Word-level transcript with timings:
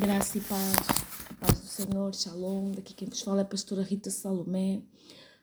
Graça 0.00 0.38
e 0.38 0.40
paz, 0.40 0.76
paz 1.38 1.60
do 1.60 1.66
Senhor, 1.66 2.14
Shalom. 2.14 2.70
Daqui 2.70 2.94
quem 2.94 3.06
vos 3.06 3.20
fala 3.20 3.40
é 3.40 3.42
a 3.42 3.44
pastora 3.44 3.82
Rita 3.82 4.08
Salomé, 4.08 4.80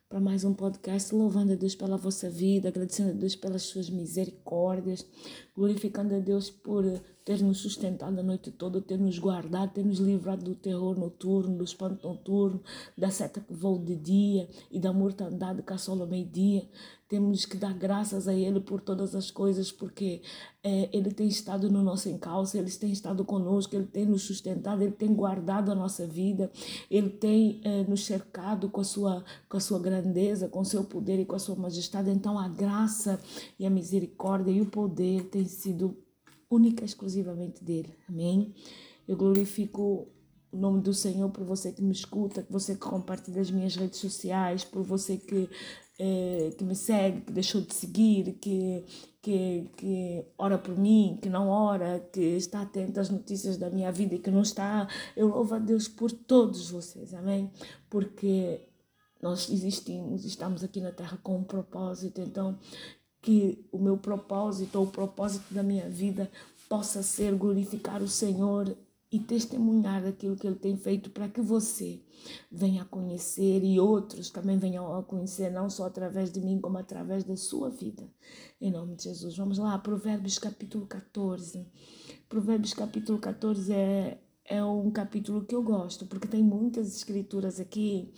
para 0.10 0.20
mais 0.20 0.44
um 0.44 0.52
podcast, 0.52 1.14
louvando 1.14 1.54
a 1.54 1.56
Deus 1.56 1.76
pela 1.76 1.96
vossa 1.96 2.28
vida, 2.28 2.70
agradecendo 2.70 3.12
a 3.12 3.14
Deus 3.14 3.36
pelas 3.36 3.62
suas 3.62 3.88
misericórdias, 3.88 5.06
glorificando 5.56 6.16
a 6.16 6.20
Deus 6.20 6.50
por 6.50 6.84
ter 7.28 7.44
nos 7.44 7.58
sustentado 7.58 8.18
a 8.18 8.24
noite 8.24 8.50
toda, 8.52 8.80
ter 8.80 8.98
nos 8.98 9.20
guardado, 9.20 9.74
ter 9.74 9.84
nos 9.84 10.00
livrado 10.00 10.46
do 10.46 10.56
terror 10.56 10.98
noturno, 10.98 11.58
do 11.58 11.64
espanto 11.66 12.08
noturno, 12.08 12.64
da 12.98 13.12
seta 13.12 13.42
que 13.42 13.54
voa 13.54 13.78
de 13.80 13.98
dia 13.98 14.48
e 14.72 14.80
da 14.80 14.94
mortandade 14.94 15.62
que 15.62 15.74
assola 15.74 16.06
meio-dia. 16.06 16.66
Temos 17.10 17.46
que 17.46 17.58
dar 17.58 17.74
graças 17.74 18.30
a 18.30 18.34
Ele 18.34 18.62
por 18.62 18.80
todas 18.80 19.14
as 19.14 19.30
coisas, 19.30 19.74
porque 19.74 20.22
é, 20.64 20.90
Ele 20.94 21.12
tem 21.12 21.28
estado 21.28 21.70
no 21.70 21.84
nosso 21.84 22.08
encalço, 22.08 22.58
Ele 22.58 22.72
tem 22.72 22.94
estado 22.94 23.26
conosco, 23.26 23.76
Ele 23.76 23.88
tem 23.88 24.06
nos 24.06 24.22
sustentado, 24.22 24.82
Ele 24.82 24.94
tem 24.94 25.14
guardado 25.14 25.70
a 25.70 25.76
nossa 25.76 26.08
vida, 26.08 26.50
Ele 26.90 27.10
tem 27.10 27.60
é, 27.66 27.84
nos 27.84 28.06
cercado 28.06 28.70
com 28.70 28.80
a, 28.80 28.86
sua, 28.86 29.26
com 29.50 29.58
a 29.58 29.60
sua 29.60 29.80
grandeza, 29.80 30.48
com 30.48 30.62
o 30.62 30.66
seu 30.66 30.86
poder 30.86 31.20
e 31.20 31.26
com 31.26 31.36
a 31.36 31.40
sua 31.40 31.58
majestade. 31.58 32.10
Então, 32.10 32.40
a 32.40 32.48
graça 32.48 33.20
e 33.60 33.66
a 33.66 33.70
misericórdia 33.70 34.50
e 34.50 34.62
o 34.62 34.66
poder 34.66 35.26
têm 35.26 35.46
sido 35.46 36.07
única 36.50 36.84
e 36.84 36.86
exclusivamente 36.86 37.64
dele. 37.64 37.94
Amém? 38.08 38.54
Eu 39.08 39.16
glorifico 39.16 40.08
o 40.52 40.58
nome 40.58 40.82
do 40.82 40.94
Senhor 40.94 41.30
por 41.30 41.44
você 41.44 41.72
que 41.72 41.82
me 41.82 41.92
escuta, 41.92 42.42
por 42.42 42.60
você 42.60 42.74
que 42.74 42.82
compartilha 42.82 43.42
as 43.42 43.52
minhas 43.52 43.76
redes 43.76 44.00
sociais, 44.00 44.64
por 44.64 44.84
você 44.84 45.18
que, 45.18 45.50
eh, 46.00 46.52
que 46.58 46.64
me 46.64 46.76
segue, 46.76 47.22
que 47.22 47.32
deixou 47.32 47.62
de 47.62 47.74
seguir, 47.74 48.34
que, 48.40 48.86
que, 49.22 49.70
que 49.76 50.26
ora 50.38 50.58
por 50.58 50.78
mim, 50.78 51.20
que 51.22 51.30
não 51.30 51.50
ora, 51.50 52.00
que 52.12 52.22
está 52.22 52.62
atento 52.62 53.00
às 53.00 53.10
notícias 53.10 53.58
da 53.58 53.70
minha 53.70 53.92
vida 53.92 54.16
e 54.16 54.20
que 54.20 54.32
não 54.32 54.42
está. 54.42 54.88
Eu 55.16 55.28
louvo 55.28 55.56
a 55.56 55.60
Deus 55.60 55.88
por 55.88 56.12
todos 56.12 56.72
vocês, 56.72 57.14
amém? 57.14 57.52
Porque 57.90 58.62
nós 59.22 59.50
existimos, 59.50 60.26
estamos 60.26 60.64
aqui 60.64 60.80
na 60.80 60.92
Terra 60.92 61.20
com 61.24 61.38
um 61.38 61.44
propósito, 61.44 62.22
então 62.22 62.58
que 63.28 63.68
o 63.74 63.78
meu 63.78 63.98
propósito 63.98 64.80
ou 64.80 64.86
o 64.86 64.90
propósito 64.90 65.54
da 65.54 65.62
minha 65.62 65.90
vida 65.90 66.32
possa 66.70 67.04
ser 67.04 67.36
glorificar 67.36 68.02
o 68.02 68.08
Senhor 68.08 68.74
e 69.12 69.20
testemunhar 69.20 70.06
aquilo 70.06 70.38
que 70.38 70.48
Ele 70.48 70.56
tem 70.56 70.78
feito 70.78 71.10
para 71.10 71.28
que 71.28 71.42
você 71.42 72.00
venha 72.50 72.84
a 72.84 72.86
conhecer 72.86 73.66
e 73.66 73.82
outros 73.82 74.30
também 74.30 74.58
venham 74.58 74.96
a 74.96 75.04
conhecer, 75.04 75.52
não 75.52 75.70
só 75.70 75.88
através 75.88 76.32
de 76.32 76.40
mim, 76.40 76.62
como 76.62 76.78
através 76.78 77.26
da 77.26 77.36
sua 77.36 77.70
vida. 77.70 78.10
Em 78.62 78.72
nome 78.72 78.96
de 78.96 79.04
Jesus. 79.04 79.36
Vamos 79.36 79.58
lá, 79.58 79.78
Provérbios 79.78 80.40
capítulo 80.40 80.86
14. 80.88 81.68
Provérbios 82.30 82.74
capítulo 82.74 83.20
14 83.20 83.74
é, 83.74 84.22
é 84.46 84.64
um 84.64 84.90
capítulo 84.90 85.44
que 85.44 85.54
eu 85.54 85.62
gosto, 85.62 86.06
porque 86.06 86.30
tem 86.30 86.42
muitas 86.42 86.96
escrituras 86.96 87.60
aqui 87.60 88.14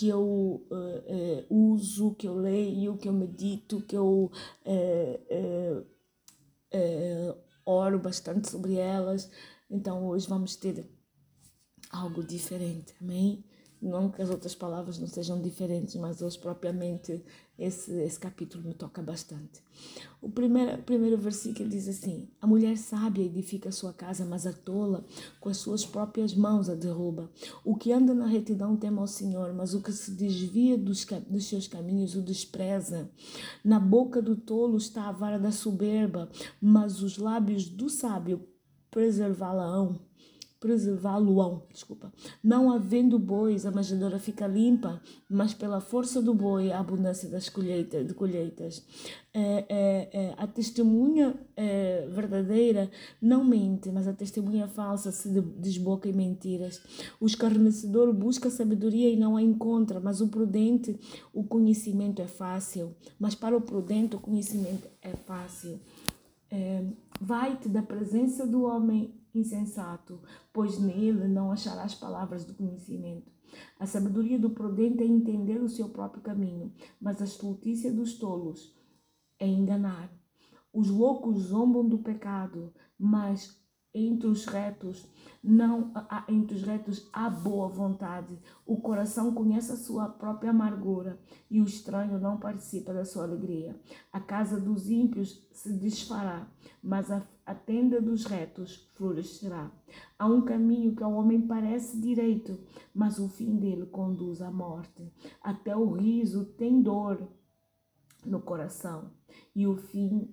que 0.00 0.08
eu 0.08 0.66
uh, 0.70 1.46
uh, 1.50 1.72
uso, 1.74 2.14
que 2.14 2.26
eu 2.26 2.34
leio, 2.34 2.96
que 2.96 3.06
eu 3.06 3.12
medito, 3.12 3.82
que 3.82 3.94
eu 3.94 4.32
uh, 4.64 5.86
oro 7.66 7.98
bastante 7.98 8.48
sobre 8.48 8.76
elas. 8.76 9.30
Então 9.70 10.06
hoje 10.06 10.26
vamos 10.26 10.56
ter 10.56 10.90
algo 11.90 12.24
diferente, 12.24 12.94
amém? 12.98 13.44
Não 13.80 14.10
que 14.10 14.20
as 14.20 14.28
outras 14.28 14.54
palavras 14.54 14.98
não 14.98 15.06
sejam 15.06 15.40
diferentes, 15.40 15.94
mas 15.96 16.20
hoje 16.20 16.38
propriamente 16.38 17.24
esse, 17.58 17.90
esse 18.02 18.20
capítulo 18.20 18.62
me 18.62 18.74
toca 18.74 19.00
bastante. 19.00 19.62
O 20.20 20.28
primeiro, 20.28 20.82
primeiro 20.82 21.16
versículo 21.16 21.66
diz 21.66 21.88
assim: 21.88 22.28
A 22.42 22.46
mulher 22.46 22.76
sábia 22.76 23.24
edifica 23.24 23.70
a 23.70 23.72
sua 23.72 23.94
casa, 23.94 24.26
mas 24.26 24.46
a 24.46 24.52
tola 24.52 25.02
com 25.40 25.48
as 25.48 25.56
suas 25.56 25.86
próprias 25.86 26.34
mãos 26.34 26.68
a 26.68 26.74
derruba. 26.74 27.30
O 27.64 27.74
que 27.74 27.90
anda 27.90 28.12
na 28.12 28.26
retidão 28.26 28.76
teme 28.76 28.98
ao 28.98 29.06
Senhor, 29.06 29.54
mas 29.54 29.72
o 29.72 29.80
que 29.80 29.92
se 29.92 30.10
desvia 30.10 30.76
dos, 30.76 31.06
dos 31.26 31.46
seus 31.46 31.66
caminhos 31.66 32.14
o 32.14 32.20
despreza. 32.20 33.10
Na 33.64 33.80
boca 33.80 34.20
do 34.20 34.36
tolo 34.36 34.76
está 34.76 35.08
a 35.08 35.12
vara 35.12 35.38
da 35.38 35.52
soberba, 35.52 36.28
mas 36.60 37.02
os 37.02 37.16
lábios 37.16 37.66
do 37.66 37.88
sábio 37.88 38.46
preservá-la-ão 38.90 40.09
preservá-lo-ão, 40.60 41.62
desculpa. 41.72 42.12
Não 42.44 42.70
havendo 42.70 43.18
bois, 43.18 43.64
a 43.64 43.70
manjedoura 43.70 44.18
fica 44.18 44.46
limpa, 44.46 45.00
mas 45.28 45.54
pela 45.54 45.80
força 45.80 46.20
do 46.20 46.34
boi, 46.34 46.70
a 46.70 46.78
abundância 46.78 47.30
das 47.30 47.48
colheitas, 47.48 48.06
de 48.06 48.12
colheitas. 48.12 48.84
É, 49.32 49.64
é, 49.68 50.10
é, 50.12 50.34
a 50.36 50.46
testemunha 50.46 51.34
é, 51.56 52.06
verdadeira 52.10 52.90
não 53.22 53.42
mente, 53.42 53.90
mas 53.90 54.06
a 54.06 54.12
testemunha 54.12 54.68
falsa 54.68 55.10
se 55.10 55.30
desboca 55.30 56.08
em 56.08 56.12
mentiras. 56.12 56.82
O 57.18 57.26
escarnecedor 57.26 58.12
busca 58.12 58.50
sabedoria 58.50 59.08
e 59.08 59.16
não 59.16 59.36
a 59.36 59.42
encontra, 59.42 59.98
mas 59.98 60.20
o 60.20 60.28
prudente, 60.28 60.98
o 61.32 61.42
conhecimento 61.42 62.20
é 62.20 62.26
fácil. 62.26 62.94
Mas 63.18 63.34
para 63.34 63.56
o 63.56 63.62
prudente, 63.62 64.14
o 64.16 64.20
conhecimento 64.20 64.86
é 65.00 65.16
fácil. 65.16 65.80
É, 66.50 66.84
Vai-te 67.22 67.68
da 67.68 67.82
presença 67.82 68.46
do 68.46 68.62
homem 68.62 69.12
insensato, 69.34 70.20
pois 70.52 70.78
nele 70.78 71.28
não 71.28 71.52
acharás 71.52 71.94
palavras 71.94 72.44
do 72.44 72.54
conhecimento. 72.54 73.30
A 73.78 73.86
sabedoria 73.86 74.38
do 74.38 74.50
prudente 74.50 75.02
é 75.02 75.06
entender 75.06 75.60
o 75.60 75.68
seu 75.68 75.88
próprio 75.88 76.22
caminho, 76.22 76.72
mas 77.00 77.20
a 77.20 77.24
estultícia 77.24 77.92
dos 77.92 78.18
tolos 78.18 78.74
é 79.38 79.46
enganar. 79.46 80.10
Os 80.72 80.88
loucos 80.88 81.44
zombam 81.44 81.88
do 81.88 81.98
pecado, 81.98 82.72
mas 82.98 83.60
entre 83.92 84.28
os 84.28 84.46
retos 84.46 85.04
não 85.42 85.92
entre 86.28 86.54
os 86.54 86.62
retos 86.62 87.08
há 87.12 87.28
boa 87.28 87.68
vontade. 87.68 88.38
O 88.66 88.76
coração 88.76 89.34
conhece 89.34 89.72
a 89.72 89.76
sua 89.76 90.08
própria 90.08 90.50
amargura 90.50 91.18
e 91.50 91.60
o 91.60 91.64
estranho 91.64 92.20
não 92.20 92.38
participa 92.38 92.92
da 92.92 93.04
sua 93.04 93.24
alegria. 93.24 93.80
A 94.12 94.20
casa 94.20 94.60
dos 94.60 94.88
ímpios 94.90 95.48
se 95.52 95.72
desfará, 95.72 96.46
mas 96.82 97.10
a, 97.10 97.26
a 97.50 97.54
tenda 97.54 98.00
dos 98.00 98.26
retos 98.26 98.88
florescerá. 98.94 99.72
Há 100.16 100.24
um 100.24 100.42
caminho 100.42 100.94
que 100.94 101.02
ao 101.02 101.12
homem 101.12 101.48
parece 101.48 102.00
direito, 102.00 102.56
mas 102.94 103.18
o 103.18 103.28
fim 103.28 103.56
dele 103.56 103.86
conduz 103.86 104.40
à 104.40 104.52
morte. 104.52 105.12
Até 105.42 105.76
o 105.76 105.90
riso 105.90 106.44
tem 106.44 106.80
dor 106.80 107.28
no 108.24 108.40
coração 108.40 109.10
e 109.52 109.66
o 109.66 109.76
fim 109.76 110.32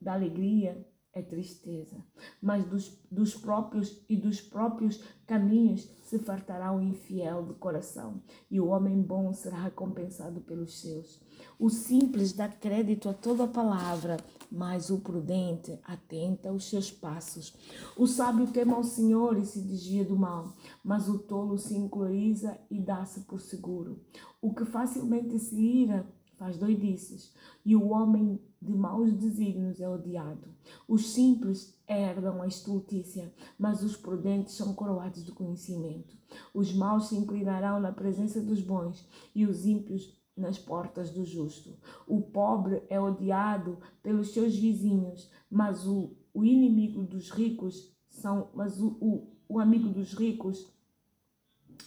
da 0.00 0.12
alegria 0.12 0.86
é 1.12 1.22
tristeza, 1.22 1.96
mas 2.40 2.64
dos, 2.64 3.02
dos 3.10 3.34
próprios 3.34 4.04
e 4.08 4.16
dos 4.16 4.40
próprios 4.40 5.02
caminhos 5.26 5.80
se 6.04 6.18
fartará 6.18 6.72
o 6.72 6.80
infiel 6.80 7.44
do 7.44 7.54
coração, 7.54 8.22
e 8.50 8.60
o 8.60 8.68
homem 8.68 9.02
bom 9.02 9.32
será 9.32 9.58
recompensado 9.58 10.40
pelos 10.42 10.80
seus. 10.80 11.20
O 11.58 11.68
simples 11.68 12.32
dá 12.32 12.48
crédito 12.48 13.08
a 13.08 13.14
toda 13.14 13.48
palavra, 13.48 14.16
mas 14.50 14.90
o 14.90 14.98
prudente 14.98 15.78
atenta 15.84 16.48
aos 16.48 16.64
seus 16.64 16.90
passos. 16.90 17.54
O 17.96 18.06
sábio 18.06 18.46
teme 18.48 18.72
ao 18.72 18.84
Senhor 18.84 19.36
e 19.38 19.44
se 19.44 19.60
desvia 19.60 20.04
do 20.04 20.16
mal, 20.16 20.56
mas 20.82 21.08
o 21.08 21.18
tolo 21.18 21.58
se 21.58 21.76
encoloriza 21.76 22.58
e 22.70 22.80
dá-se 22.80 23.20
por 23.20 23.40
seguro. 23.40 24.00
O 24.40 24.54
que 24.54 24.64
facilmente 24.64 25.38
se 25.38 25.60
ira 25.60 26.06
faz 26.38 26.56
doidices, 26.56 27.34
e 27.64 27.74
o 27.74 27.88
homem 27.88 28.40
de 28.62 28.72
maus 28.72 29.12
desígnios 29.12 29.80
é 29.80 29.88
odiado. 29.88 30.48
Os 30.86 31.10
simples 31.10 31.76
herdam 31.86 32.40
a 32.40 32.46
estultícia, 32.46 33.32
mas 33.58 33.82
os 33.82 33.96
prudentes 33.96 34.54
são 34.54 34.72
coroados 34.72 35.24
do 35.24 35.34
conhecimento. 35.34 36.16
Os 36.54 36.72
maus 36.72 37.08
se 37.08 37.16
inclinarão 37.16 37.80
na 37.80 37.90
presença 37.90 38.40
dos 38.40 38.60
bons, 38.60 39.04
e 39.34 39.46
os 39.46 39.66
ímpios 39.66 40.16
nas 40.38 40.58
portas 40.58 41.10
do 41.10 41.24
justo. 41.24 41.76
O 42.06 42.20
pobre 42.20 42.82
é 42.88 43.00
odiado 43.00 43.78
pelos 44.02 44.32
seus 44.32 44.56
vizinhos, 44.56 45.30
mas 45.50 45.86
o, 45.86 46.16
o 46.32 46.44
inimigo 46.44 47.02
dos 47.02 47.30
ricos 47.30 47.92
são, 48.08 48.50
mas 48.54 48.80
o, 48.80 48.96
o, 49.00 49.36
o 49.48 49.60
amigo 49.60 49.88
dos 49.88 50.14
ricos 50.14 50.72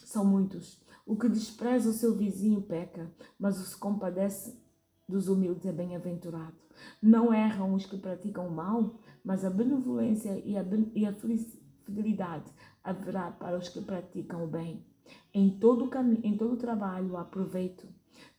são 0.06 0.26
muitos. 0.26 0.82
O 1.06 1.16
que 1.16 1.28
despreza 1.28 1.90
o 1.90 1.94
seu 1.94 2.16
vizinho 2.16 2.62
peca, 2.62 3.12
mas 3.40 3.60
o 3.60 3.64
se 3.64 3.78
compadece 3.78 4.60
dos 5.08 5.28
humildes 5.28 5.66
é 5.66 5.72
bem-aventurado. 5.72 6.56
Não 7.02 7.34
erram 7.34 7.74
os 7.74 7.86
que 7.86 7.98
praticam 7.98 8.48
o 8.48 8.52
mal, 8.52 9.00
mas 9.24 9.44
a 9.44 9.50
benevolência 9.50 10.42
e 10.46 10.58
a, 10.58 10.66
e 10.96 11.06
a 11.06 11.14
fidelidade 11.86 12.52
haverá 12.84 13.32
para 13.32 13.58
os 13.58 13.70
que 13.70 13.82
praticam 13.82 14.44
o 14.44 14.48
bem. 14.48 14.86
Em 15.34 15.50
todo, 15.60 15.90
caminho, 15.90 16.22
em 16.24 16.38
todo 16.38 16.58
trabalho 16.58 17.18
há 17.18 17.24
proveito, 17.24 17.88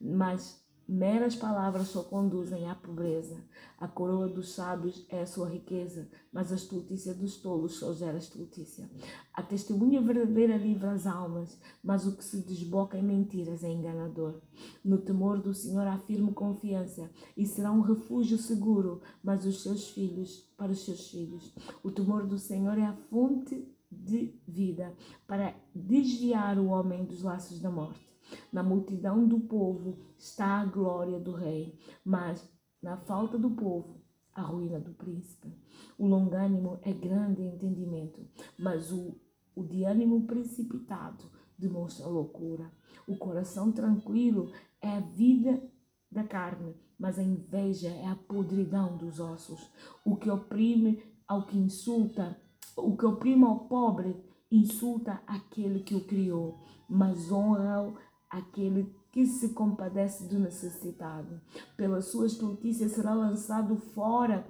mas 0.02 0.62
Meras 0.88 1.36
palavras 1.36 1.88
só 1.88 2.02
conduzem 2.02 2.68
à 2.68 2.74
pobreza. 2.74 3.36
A 3.78 3.86
coroa 3.86 4.28
dos 4.28 4.52
sábios 4.52 5.06
é 5.08 5.22
a 5.22 5.26
sua 5.26 5.48
riqueza, 5.48 6.08
mas 6.32 6.52
a 6.52 6.56
estultícia 6.56 7.14
dos 7.14 7.36
tolos 7.36 7.78
só 7.78 7.94
gera 7.94 8.18
estultícia. 8.18 8.90
A 9.32 9.42
testemunha 9.42 10.02
verdadeira 10.02 10.56
livra 10.56 10.92
as 10.92 11.06
almas, 11.06 11.58
mas 11.82 12.06
o 12.06 12.16
que 12.16 12.24
se 12.24 12.38
desboca 12.38 12.98
em 12.98 13.02
mentiras 13.02 13.62
é 13.62 13.70
enganador. 13.70 14.42
No 14.84 14.98
temor 14.98 15.40
do 15.40 15.54
Senhor 15.54 15.86
há 15.86 15.98
firme 15.98 16.32
confiança 16.34 17.08
e 17.36 17.46
será 17.46 17.70
um 17.70 17.80
refúgio 17.80 18.36
seguro, 18.36 19.00
mas 19.22 19.46
os 19.46 19.62
seus 19.62 19.88
filhos, 19.88 20.40
para 20.58 20.72
os 20.72 20.84
seus 20.84 21.08
filhos. 21.08 21.54
O 21.82 21.90
temor 21.90 22.26
do 22.26 22.38
Senhor 22.38 22.76
é 22.76 22.84
a 22.84 22.96
fonte 23.08 23.66
de 23.90 24.34
vida 24.46 24.92
para 25.26 25.54
desviar 25.74 26.58
o 26.58 26.66
homem 26.66 27.04
dos 27.04 27.22
laços 27.22 27.60
da 27.60 27.70
morte. 27.70 28.11
Na 28.52 28.62
multidão 28.62 29.26
do 29.26 29.40
povo 29.40 29.98
está 30.18 30.60
a 30.60 30.64
glória 30.64 31.18
do 31.18 31.32
rei, 31.32 31.78
mas 32.04 32.48
na 32.82 32.96
falta 32.96 33.38
do 33.38 33.50
povo, 33.50 34.02
a 34.34 34.42
ruína 34.42 34.80
do 34.80 34.92
príncipe. 34.92 35.52
O 35.98 36.06
longânimo 36.06 36.78
é 36.82 36.92
grande 36.92 37.42
entendimento, 37.42 38.26
mas 38.58 38.90
o, 38.90 39.16
o 39.54 39.62
de 39.62 39.84
ânimo 39.84 40.26
precipitado 40.26 41.24
demonstra 41.58 42.06
loucura. 42.06 42.70
O 43.06 43.16
coração 43.16 43.70
tranquilo 43.70 44.50
é 44.80 44.88
a 44.88 45.00
vida 45.00 45.62
da 46.10 46.24
carne, 46.24 46.74
mas 46.98 47.18
a 47.18 47.22
inveja 47.22 47.88
é 47.88 48.06
a 48.06 48.16
podridão 48.16 48.96
dos 48.96 49.20
ossos. 49.20 49.70
O 50.04 50.16
que 50.16 50.30
oprime 50.30 51.02
ao 51.26 51.46
que 51.46 51.56
insulta, 51.56 52.40
o 52.76 52.96
que 52.96 53.06
oprime 53.06 53.44
ao 53.44 53.60
pobre, 53.60 54.16
insulta 54.50 55.22
aquele 55.26 55.80
que 55.80 55.94
o 55.94 56.04
criou, 56.04 56.60
mas 56.88 57.32
honra 57.32 57.94
aquele 58.32 58.90
que 59.12 59.26
se 59.26 59.50
compadece 59.50 60.26
do 60.26 60.38
necessitado. 60.38 61.38
Pela 61.76 62.00
sua 62.00 62.26
estultícia 62.26 62.88
será 62.88 63.12
lançado 63.12 63.76
fora 63.76 64.46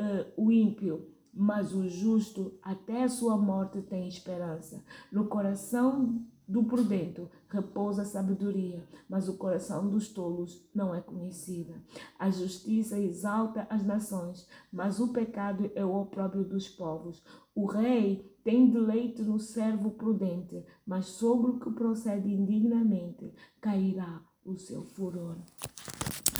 uh, 0.00 0.42
o 0.42 0.50
ímpio, 0.50 1.06
mas 1.32 1.74
o 1.74 1.86
justo 1.86 2.58
até 2.62 3.04
a 3.04 3.08
sua 3.08 3.36
morte 3.36 3.82
tem 3.82 4.08
esperança. 4.08 4.82
No 5.12 5.26
coração 5.26 6.24
do 6.48 6.64
prudente 6.64 7.28
repousa 7.48 8.02
a 8.02 8.04
sabedoria, 8.04 8.86
mas 9.08 9.28
o 9.28 9.36
coração 9.36 9.88
dos 9.88 10.08
tolos 10.08 10.68
não 10.74 10.94
é 10.94 11.00
conhecida. 11.00 11.74
A 12.18 12.30
justiça 12.30 12.98
exalta 12.98 13.66
as 13.70 13.84
nações, 13.84 14.46
mas 14.72 15.00
o 15.00 15.12
pecado 15.12 15.70
é 15.74 15.84
o 15.84 15.94
opróbrio 15.94 16.44
dos 16.44 16.68
povos. 16.68 17.24
O 17.54 17.66
rei 17.66 18.36
tem 18.44 18.70
deleito 18.70 19.22
no 19.24 19.38
servo 19.38 19.90
prudente, 19.90 20.64
mas 20.86 21.06
sobre 21.06 21.50
o 21.50 21.58
que 21.58 21.70
procede 21.70 22.28
indignamente 22.28 23.32
cairá 23.60 24.22
o 24.44 24.56
seu 24.56 24.82
furor. 24.82 25.36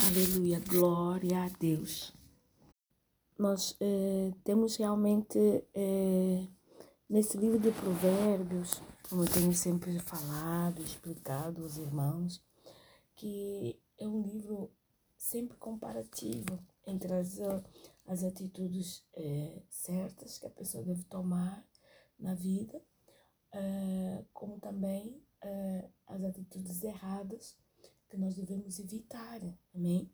Aleluia, 0.06 0.60
glória 0.60 1.44
a 1.44 1.48
Deus. 1.58 2.14
Nós 3.38 3.76
eh, 3.80 4.32
temos 4.42 4.76
realmente 4.76 5.38
eh, 5.74 6.46
nesse 7.08 7.36
livro 7.36 7.58
de 7.58 7.70
Provérbios, 7.70 8.82
como 9.08 9.24
eu 9.24 9.32
tenho 9.32 9.54
sempre 9.54 9.98
falado, 10.00 10.82
explicado 10.82 11.62
aos 11.62 11.78
irmãos, 11.78 12.42
que 13.14 13.80
é 13.96 14.06
um 14.06 14.20
livro 14.22 14.70
sempre 15.16 15.56
comparativo 15.56 16.58
entre 16.86 17.12
as, 17.14 17.38
as 18.06 18.22
atitudes 18.22 19.02
eh, 19.14 19.62
certas 19.70 20.38
que 20.38 20.46
a 20.46 20.50
pessoa 20.50 20.84
deve 20.84 21.04
tomar 21.04 21.66
na 22.18 22.34
vida, 22.34 22.82
uh, 23.54 24.26
como 24.32 24.58
também 24.60 25.22
uh, 25.42 25.90
as 26.06 26.22
atitudes 26.24 26.82
erradas 26.82 27.56
que 28.10 28.16
nós 28.16 28.34
devemos 28.34 28.78
evitar, 28.78 29.40
amém? 29.74 30.10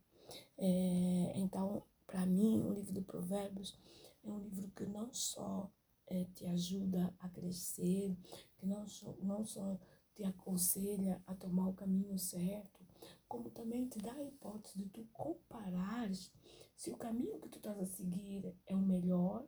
É, 0.59 1.33
então, 1.37 1.85
para 2.07 2.27
mim, 2.27 2.63
o 2.63 2.73
livro 2.73 2.93
de 2.93 3.01
Provérbios 3.01 3.79
é 4.25 4.31
um 4.31 4.41
livro 4.41 4.71
que 4.75 4.85
não 4.87 5.13
só 5.13 5.71
é, 6.07 6.25
te 6.35 6.47
ajuda 6.47 7.15
a 7.19 7.29
crescer, 7.29 8.17
que 8.65 8.69
não 8.69 8.89
só, 8.89 9.15
não 9.21 9.45
só 9.45 9.79
te 10.15 10.25
aconselha 10.25 11.23
a 11.27 11.35
tomar 11.35 11.69
o 11.69 11.75
caminho 11.75 12.19
certo, 12.19 12.81
como 13.29 13.51
também 13.51 13.87
te 13.87 13.99
dá 13.99 14.13
a 14.13 14.25
hipótese 14.25 14.79
de 14.79 14.89
tu 14.89 15.05
comparares 15.13 16.33
se 16.75 16.91
o 16.91 16.97
caminho 16.97 17.39
que 17.41 17.49
tu 17.49 17.59
estás 17.59 17.79
a 17.79 17.85
seguir 17.85 18.57
é 18.67 18.75
o 18.75 18.81
melhor 18.81 19.47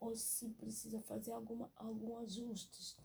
ou 0.00 0.16
se 0.16 0.48
precisa 0.50 1.00
fazer 1.02 1.32
alguma, 1.32 1.70
algum 1.76 2.16
ajustes. 2.18 2.96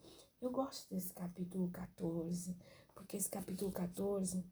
Eu 0.42 0.50
gosto 0.50 0.90
desse 0.90 1.14
capítulo 1.14 1.70
14, 1.70 2.56
porque 2.96 3.18
esse 3.18 3.30
capítulo 3.30 3.72
14 3.72 4.46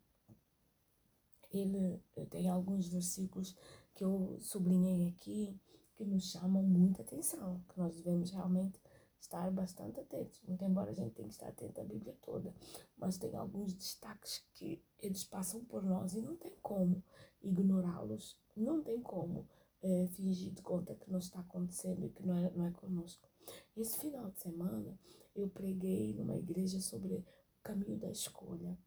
ele 1.49 2.03
tem 2.29 2.49
alguns 2.49 2.87
versículos 2.87 3.55
que 3.95 4.03
eu 4.03 4.37
sublinhei 4.41 5.07
aqui 5.07 5.57
que 5.95 6.05
nos 6.05 6.31
chamam 6.31 6.61
muita 6.61 7.01
atenção, 7.01 7.63
que 7.69 7.77
nós 7.77 7.95
devemos 7.95 8.29
realmente 8.29 8.79
estar 9.27 9.51
bastante 9.51 9.99
atentos. 9.99 10.41
Muito 10.47 10.63
embora 10.63 10.89
a 10.89 10.93
gente 10.93 11.13
tenha 11.13 11.27
que 11.27 11.33
estar 11.33 11.49
atento 11.49 11.79
à 11.79 11.83
Bíblia 11.83 12.15
toda, 12.21 12.53
mas 12.97 13.17
tem 13.17 13.35
alguns 13.35 13.73
destaques 13.73 14.43
que 14.53 14.81
eles 14.99 15.23
passam 15.23 15.63
por 15.65 15.83
nós 15.83 16.13
e 16.13 16.21
não 16.21 16.35
tem 16.35 16.55
como 16.61 17.03
ignorá-los, 17.43 18.37
não 18.55 18.81
tem 18.81 19.01
como 19.01 19.47
é, 19.83 20.07
fingir 20.07 20.51
de 20.53 20.61
conta 20.61 20.95
que 20.95 21.11
não 21.11 21.19
está 21.19 21.39
acontecendo 21.41 22.05
e 22.05 22.09
que 22.09 22.25
não 22.25 22.35
é, 22.37 22.49
não 22.51 22.65
é 22.65 22.71
conosco. 22.71 23.29
Esse 23.75 23.99
final 23.99 24.31
de 24.31 24.39
semana 24.39 24.97
eu 25.35 25.47
preguei 25.49 26.13
numa 26.13 26.35
igreja 26.35 26.79
sobre 26.79 27.13
o 27.13 27.25
caminho 27.61 27.97
da 27.97 28.09
escolha. 28.09 28.77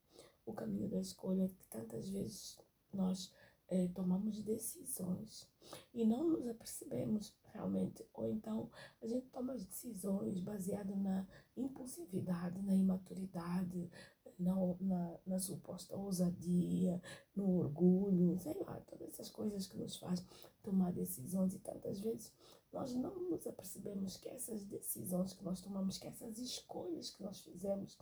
O 0.45 0.53
caminho 0.53 0.89
da 0.89 0.99
escolha 0.99 1.49
que 1.49 1.67
tantas 1.69 2.09
vezes 2.09 2.59
nós 2.93 3.33
é, 3.69 3.87
tomamos 3.89 4.43
decisões 4.43 5.49
e 5.95 6.05
não 6.05 6.29
nos 6.29 6.49
apercebemos 6.49 7.33
realmente, 7.53 8.07
ou 8.15 8.29
então 8.29 8.71
a 9.01 9.07
gente 9.07 9.27
toma 9.29 9.53
as 9.53 9.65
decisões 9.65 10.41
baseadas 10.41 10.97
na 10.97 11.27
impulsividade, 11.57 12.63
na 12.63 12.75
imaturidade, 12.75 13.91
na, 14.39 14.55
na, 14.81 15.19
na, 15.27 15.39
suposta 15.39 15.95
ousadia, 15.97 17.01
no 17.37 17.59
orgulho, 17.59 18.39
sei 18.39 18.55
lá, 18.55 18.81
todas 18.87 19.09
essas 19.09 19.29
coisas 19.29 19.67
que 19.67 19.77
nos 19.77 19.97
faz 19.97 20.25
tomar 20.63 20.93
decisões. 20.93 21.55
E 21.55 21.59
tantas 21.59 22.01
vezes 22.01 22.33
nós 22.73 22.95
não 22.95 23.15
nos 23.29 23.47
apercebemos 23.47 24.17
que 24.17 24.29
essas 24.29 24.65
decisões 24.65 25.35
que 25.35 25.45
nós 25.45 25.61
tomamos, 25.61 25.99
que 25.99 26.07
essas 26.07 26.39
escolhas 26.39 27.11
que 27.11 27.23
nós 27.23 27.41
fizemos, 27.41 27.99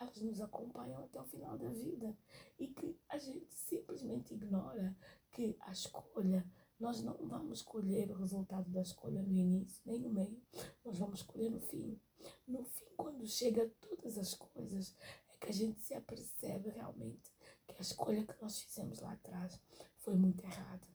elas 0.00 0.20
nos 0.20 0.40
acompanham 0.40 1.04
até 1.04 1.20
o 1.20 1.24
final 1.24 1.56
da 1.56 1.68
vida. 1.68 2.16
E 2.58 2.68
que 2.68 2.98
a 3.08 3.18
gente 3.18 3.54
simplesmente 3.54 4.34
ignora 4.34 4.96
que 5.30 5.56
a 5.60 5.70
escolha 5.70 6.44
nós 6.78 7.02
não 7.02 7.16
vamos 7.26 7.62
colher 7.62 8.10
o 8.10 8.16
resultado 8.16 8.70
da 8.70 8.82
escolha 8.82 9.22
no 9.22 9.34
início, 9.34 9.82
nem 9.86 9.98
no 9.98 10.10
meio. 10.10 10.40
Nós 10.84 10.98
vamos 10.98 11.22
colher 11.22 11.50
no 11.50 11.60
fim. 11.60 11.98
No 12.46 12.64
fim, 12.64 12.84
quando 12.96 13.26
chega 13.26 13.70
todas 13.80 14.18
as 14.18 14.34
coisas, 14.34 14.94
é 15.28 15.36
que 15.38 15.48
a 15.48 15.52
gente 15.52 15.80
se 15.80 15.94
apercebe 15.94 16.70
realmente 16.70 17.32
que 17.66 17.76
a 17.78 17.80
escolha 17.80 18.26
que 18.26 18.40
nós 18.42 18.60
fizemos 18.60 19.00
lá 19.00 19.12
atrás 19.12 19.60
foi 19.98 20.14
muito 20.14 20.44
errada. 20.44 20.86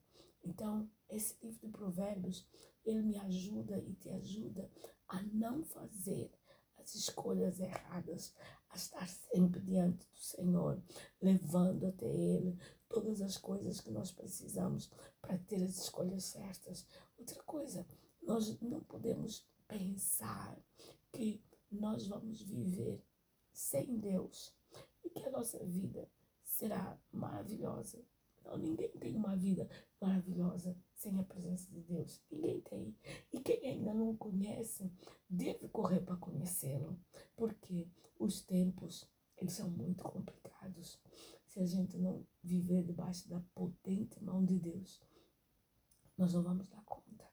Então, 0.43 0.89
esse 1.09 1.35
livro 1.41 1.67
de 1.67 1.71
Provérbios, 1.71 2.47
ele 2.85 3.01
me 3.01 3.17
ajuda 3.19 3.77
e 3.79 3.93
te 3.93 4.09
ajuda 4.09 4.69
a 5.07 5.21
não 5.23 5.63
fazer 5.63 6.31
as 6.77 6.95
escolhas 6.95 7.59
erradas, 7.59 8.33
a 8.69 8.75
estar 8.75 9.07
sempre 9.07 9.59
diante 9.61 10.07
do 10.07 10.17
Senhor, 10.17 10.81
levando 11.21 11.85
até 11.85 12.07
Ele 12.07 12.57
todas 13.11 13.21
as 13.21 13.37
coisas 13.37 13.81
que 13.81 13.91
nós 13.91 14.09
precisamos 14.09 14.89
para 15.21 15.37
ter 15.37 15.61
as 15.61 15.77
escolhas 15.77 16.23
certas. 16.23 16.85
Outra 17.17 17.43
coisa, 17.43 17.85
nós 18.21 18.57
não 18.61 18.79
podemos 18.81 19.45
pensar 19.67 20.57
que 21.11 21.43
nós 21.69 22.07
vamos 22.07 22.41
viver 22.41 23.03
sem 23.51 23.97
Deus 23.99 24.55
e 25.03 25.09
que 25.09 25.25
a 25.25 25.31
nossa 25.31 25.59
vida 25.65 26.09
será 26.41 26.97
maravilhosa. 27.11 28.01
Não, 28.45 28.57
ninguém 28.57 28.89
tem 28.91 29.13
uma 29.13 29.35
vida 29.35 29.69
maravilhosa 29.99 30.73
sem 30.95 31.19
a 31.19 31.23
presença 31.23 31.69
de 31.69 31.81
Deus. 31.81 32.21
Ninguém 32.31 32.61
tem. 32.61 32.95
E 33.33 33.41
quem 33.41 33.67
ainda 33.67 33.93
não 33.93 34.11
o 34.11 34.17
conhece, 34.17 34.89
deve 35.29 35.67
correr 35.67 35.99
para 35.99 36.15
conhecê-lo. 36.15 36.97
Porque 37.35 37.89
os 38.17 38.41
tempos, 38.41 39.05
eles 39.37 39.53
são 39.53 39.69
muito 39.69 40.01
complicados. 40.01 40.97
Se 41.51 41.59
a 41.59 41.65
gente 41.65 41.97
não 41.97 42.25
viver 42.41 42.81
debaixo 42.81 43.27
da 43.27 43.41
potente 43.53 44.23
mão 44.23 44.45
de 44.45 44.57
Deus, 44.57 45.01
nós 46.17 46.33
não 46.33 46.41
vamos 46.41 46.65
dar 46.69 46.81
conta. 46.85 47.29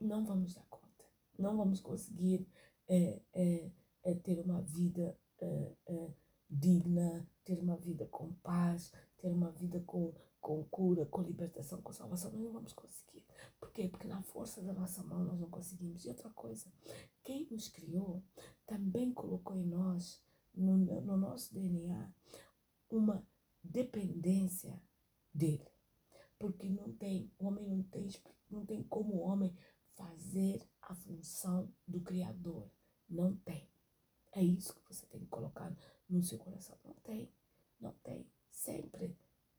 Não 0.00 0.24
vamos 0.24 0.54
dar 0.54 0.64
conta. 0.70 1.04
Não 1.36 1.56
vamos 1.56 1.80
conseguir 1.80 2.46
é, 2.86 3.20
é, 3.32 3.70
é 4.04 4.14
ter 4.14 4.38
uma 4.38 4.62
vida 4.62 5.18
é, 5.40 5.76
é, 5.86 6.14
digna, 6.48 7.28
ter 7.44 7.58
uma 7.58 7.76
vida 7.76 8.06
com 8.06 8.32
paz, 8.34 8.92
ter 9.18 9.32
uma 9.32 9.50
vida 9.50 9.80
com, 9.80 10.14
com 10.40 10.62
cura, 10.66 11.04
com 11.04 11.22
libertação, 11.22 11.82
com 11.82 11.92
salvação. 11.92 12.30
Nós 12.30 12.42
não 12.42 12.52
vamos 12.52 12.72
conseguir. 12.72 13.24
Por 13.58 13.72
quê? 13.72 13.88
Porque 13.88 14.06
na 14.06 14.22
força 14.22 14.62
da 14.62 14.72
nossa 14.72 15.02
mão 15.02 15.24
nós 15.24 15.40
não 15.40 15.50
conseguimos. 15.50 16.04
E 16.04 16.10
outra 16.10 16.30
coisa, 16.30 16.70
quem 17.24 17.44
nos 17.50 17.68
criou 17.68 18.22
também 18.64 19.12
colocou 19.12 19.56
em 19.56 19.66
nós, 19.66 20.22
no, 20.54 20.76
no 20.76 21.16
nosso 21.16 21.52
DNA, 21.52 22.08
uma 22.96 23.26
dependência 23.62 24.80
dele. 25.32 25.66
Porque 26.38 26.68
não 26.68 26.92
tem, 26.92 27.32
o 27.38 27.46
homem 27.46 27.66
não 27.66 27.82
tem, 27.84 28.08
não 28.50 28.64
tem 28.64 28.82
como 28.84 29.14
o 29.14 29.20
homem 29.20 29.56
fazer 29.94 30.62
a 30.82 30.94
função 30.94 31.72
do 31.86 32.00
Criador. 32.00 32.70
Não 33.08 33.36
tem. 33.36 33.68
É 34.32 34.42
isso 34.42 34.74
que 34.74 34.94
você 34.94 35.06
tem 35.06 35.20
que 35.20 35.26
colocar 35.26 35.74
no 36.08 36.22
seu 36.22 36.38
coração. 36.38 36.78
Não 36.84 36.94
tem. 36.94 37.32
Não 37.80 37.92
tem. 38.02 38.26
Sempre, 38.50 39.16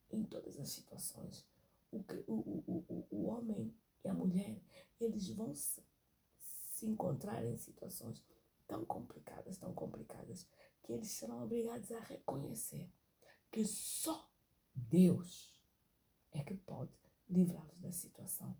em 0.10 0.24
todas 0.24 0.58
as 0.58 0.70
situações, 0.70 1.46
o, 1.92 1.98
o, 2.28 2.64
o, 2.88 3.08
o, 3.12 3.26
homem 3.26 3.74
e 4.04 4.08
a 4.08 4.14
mulher, 4.14 4.62
eles 5.00 5.30
vão 5.30 5.54
se, 5.54 5.84
se 6.40 6.86
encontrar 6.86 7.44
em 7.46 7.58
situações 7.58 8.24
tão 8.68 8.86
complicadas, 8.86 9.58
tão 9.58 9.74
complicadas, 9.74 10.48
que 10.84 10.94
eles 10.94 11.10
serão 11.10 11.44
obrigados 11.44 11.92
a 11.92 12.00
reconhecer 12.00 12.90
que 13.56 13.64
só 13.64 14.30
Deus 14.76 15.58
é 16.34 16.44
que 16.44 16.56
pode 16.56 16.92
livrá-los 17.30 17.80
da 17.80 17.90
situação. 17.90 18.54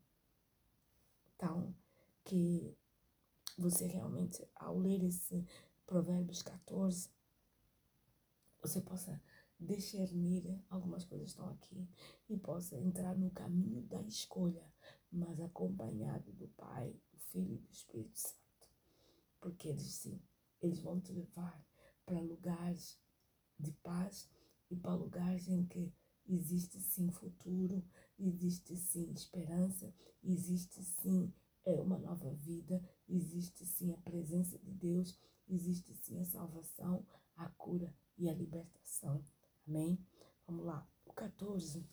Então, 1.36 1.76
que 2.24 2.74
você 3.58 3.88
realmente, 3.88 4.48
ao 4.56 4.80
ler 4.80 5.04
esse 5.04 5.46
Provérbios 5.86 6.42
14, 6.42 7.10
você 8.62 8.80
possa 8.80 9.22
discernir 9.60 10.64
algumas 10.70 11.04
coisas 11.04 11.32
estão 11.32 11.50
aqui 11.50 11.90
e 12.30 12.38
possa 12.38 12.78
entrar 12.78 13.18
no 13.18 13.30
caminho 13.32 13.82
da 13.82 14.02
escolha, 14.04 14.66
mas 15.12 15.42
acompanhado 15.42 16.32
do 16.32 16.48
Pai, 16.48 16.96
do 17.12 17.20
Filho 17.20 17.56
e 17.56 17.58
do 17.58 17.70
Espírito 17.70 18.18
Santo. 18.18 18.70
Porque 19.42 19.68
eles 19.68 19.94
sim, 19.94 20.22
eles 20.62 20.80
vão 20.80 21.02
te 21.02 21.12
levar 21.12 21.62
para 22.06 22.22
lugares 22.22 22.98
de 23.60 23.74
paz 23.74 24.34
e 24.70 24.76
para 24.76 24.96
lugares 24.96 25.48
em 25.48 25.66
que 25.66 25.94
existe 26.28 26.80
sim 26.80 27.10
futuro, 27.10 27.84
existe 28.20 28.76
sim 28.76 29.12
esperança, 29.12 29.94
existe 30.24 30.84
sim 30.84 31.32
é, 31.64 31.82
uma 31.82 31.98
nova 31.98 32.32
vida, 32.34 32.82
existe 33.08 33.66
sim 33.66 33.94
a 33.94 33.98
presença 33.98 34.58
de 34.60 34.72
Deus, 34.72 35.18
existe 35.48 35.94
sim 35.96 36.20
a 36.20 36.26
salvação, 36.26 37.06
a 37.36 37.50
cura 37.50 37.94
e 38.18 38.30
a 38.30 38.34
libertação. 38.34 39.24
Amém? 39.68 40.00
Vamos 40.48 40.66
lá. 40.66 40.88
O 41.06 41.14
14. 41.14 41.86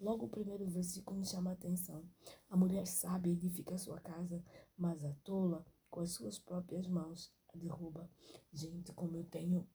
Logo 0.00 0.26
o 0.26 0.28
primeiro 0.28 0.66
versículo 0.66 1.18
me 1.18 1.26
chama 1.26 1.50
a 1.50 1.52
atenção. 1.52 2.08
A 2.48 2.56
mulher 2.56 2.86
sábia 2.86 3.32
edifica 3.32 3.74
a 3.74 3.78
sua 3.78 4.00
casa, 4.00 4.42
mas 4.76 5.04
a 5.04 5.12
tola, 5.22 5.64
com 5.90 6.00
as 6.00 6.12
suas 6.12 6.38
próprias 6.38 6.86
mãos, 6.86 7.32
a 7.52 7.58
derruba. 7.58 8.10
Gente, 8.52 8.92
como 8.92 9.16
eu 9.16 9.24
tenho 9.24 9.68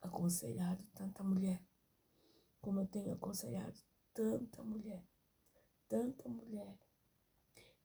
aconselhado 0.00 0.82
tanta 0.94 1.22
mulher, 1.22 1.61
eu 2.82 2.88
tenho 2.88 3.12
aconselhado 3.12 3.78
tanta 4.12 4.62
mulher, 4.64 5.04
tanta 5.88 6.28
mulher 6.28 6.76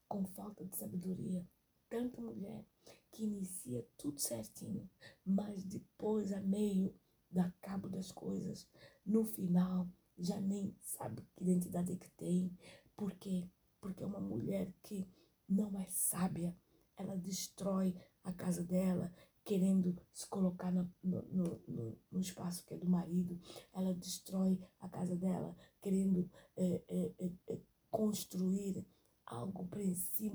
com 0.08 0.26
falta 0.26 0.66
de 0.66 0.76
sabedoria, 0.76 1.48
tanta 1.88 2.20
mulher 2.20 2.66
que 3.12 3.24
inicia 3.24 3.88
tudo 3.96 4.20
certinho, 4.20 4.90
mas 5.24 5.64
depois, 5.64 6.32
a 6.32 6.42
meio, 6.42 7.00
dá 7.30 7.52
cabo 7.62 7.88
das 7.88 8.12
coisas, 8.12 8.68
no 9.06 9.24
final 9.24 9.88
já 10.18 10.40
nem 10.42 10.76
sabe 10.82 11.22
que 11.36 11.44
identidade 11.44 11.92
é 11.92 11.96
que 11.96 12.10
tem. 12.12 12.58
Por 12.96 13.14
quê? 13.16 13.48
Porque 13.80 14.04
é 14.04 14.08
uma 14.08 14.20
mulher 14.20 14.74
que 14.82 15.08
não 15.48 15.80
é 15.80 15.86
sábia. 15.90 16.58
Ela 16.96 17.16
destrói 17.16 17.96
a 18.24 18.34
casa 18.34 18.64
dela, 18.64 19.14
querendo 19.48 19.98
se 20.12 20.28
colocar 20.28 20.70
no, 20.74 20.94
no, 21.02 21.22
no, 21.24 21.98
no, 22.12 22.20
espaço 22.20 22.66
que 22.66 22.74
é 22.74 22.78
do 22.78 22.90
marido. 22.90 23.40
Ela 23.72 23.94
destrói 23.94 24.60
a 24.78 24.90
casa 24.90 25.16
dela, 25.16 25.56
querendo 25.82 26.30
é, 26.58 26.84
é, 26.90 27.32
é, 27.48 27.60
construir 27.90 28.86
algo 29.26 29.70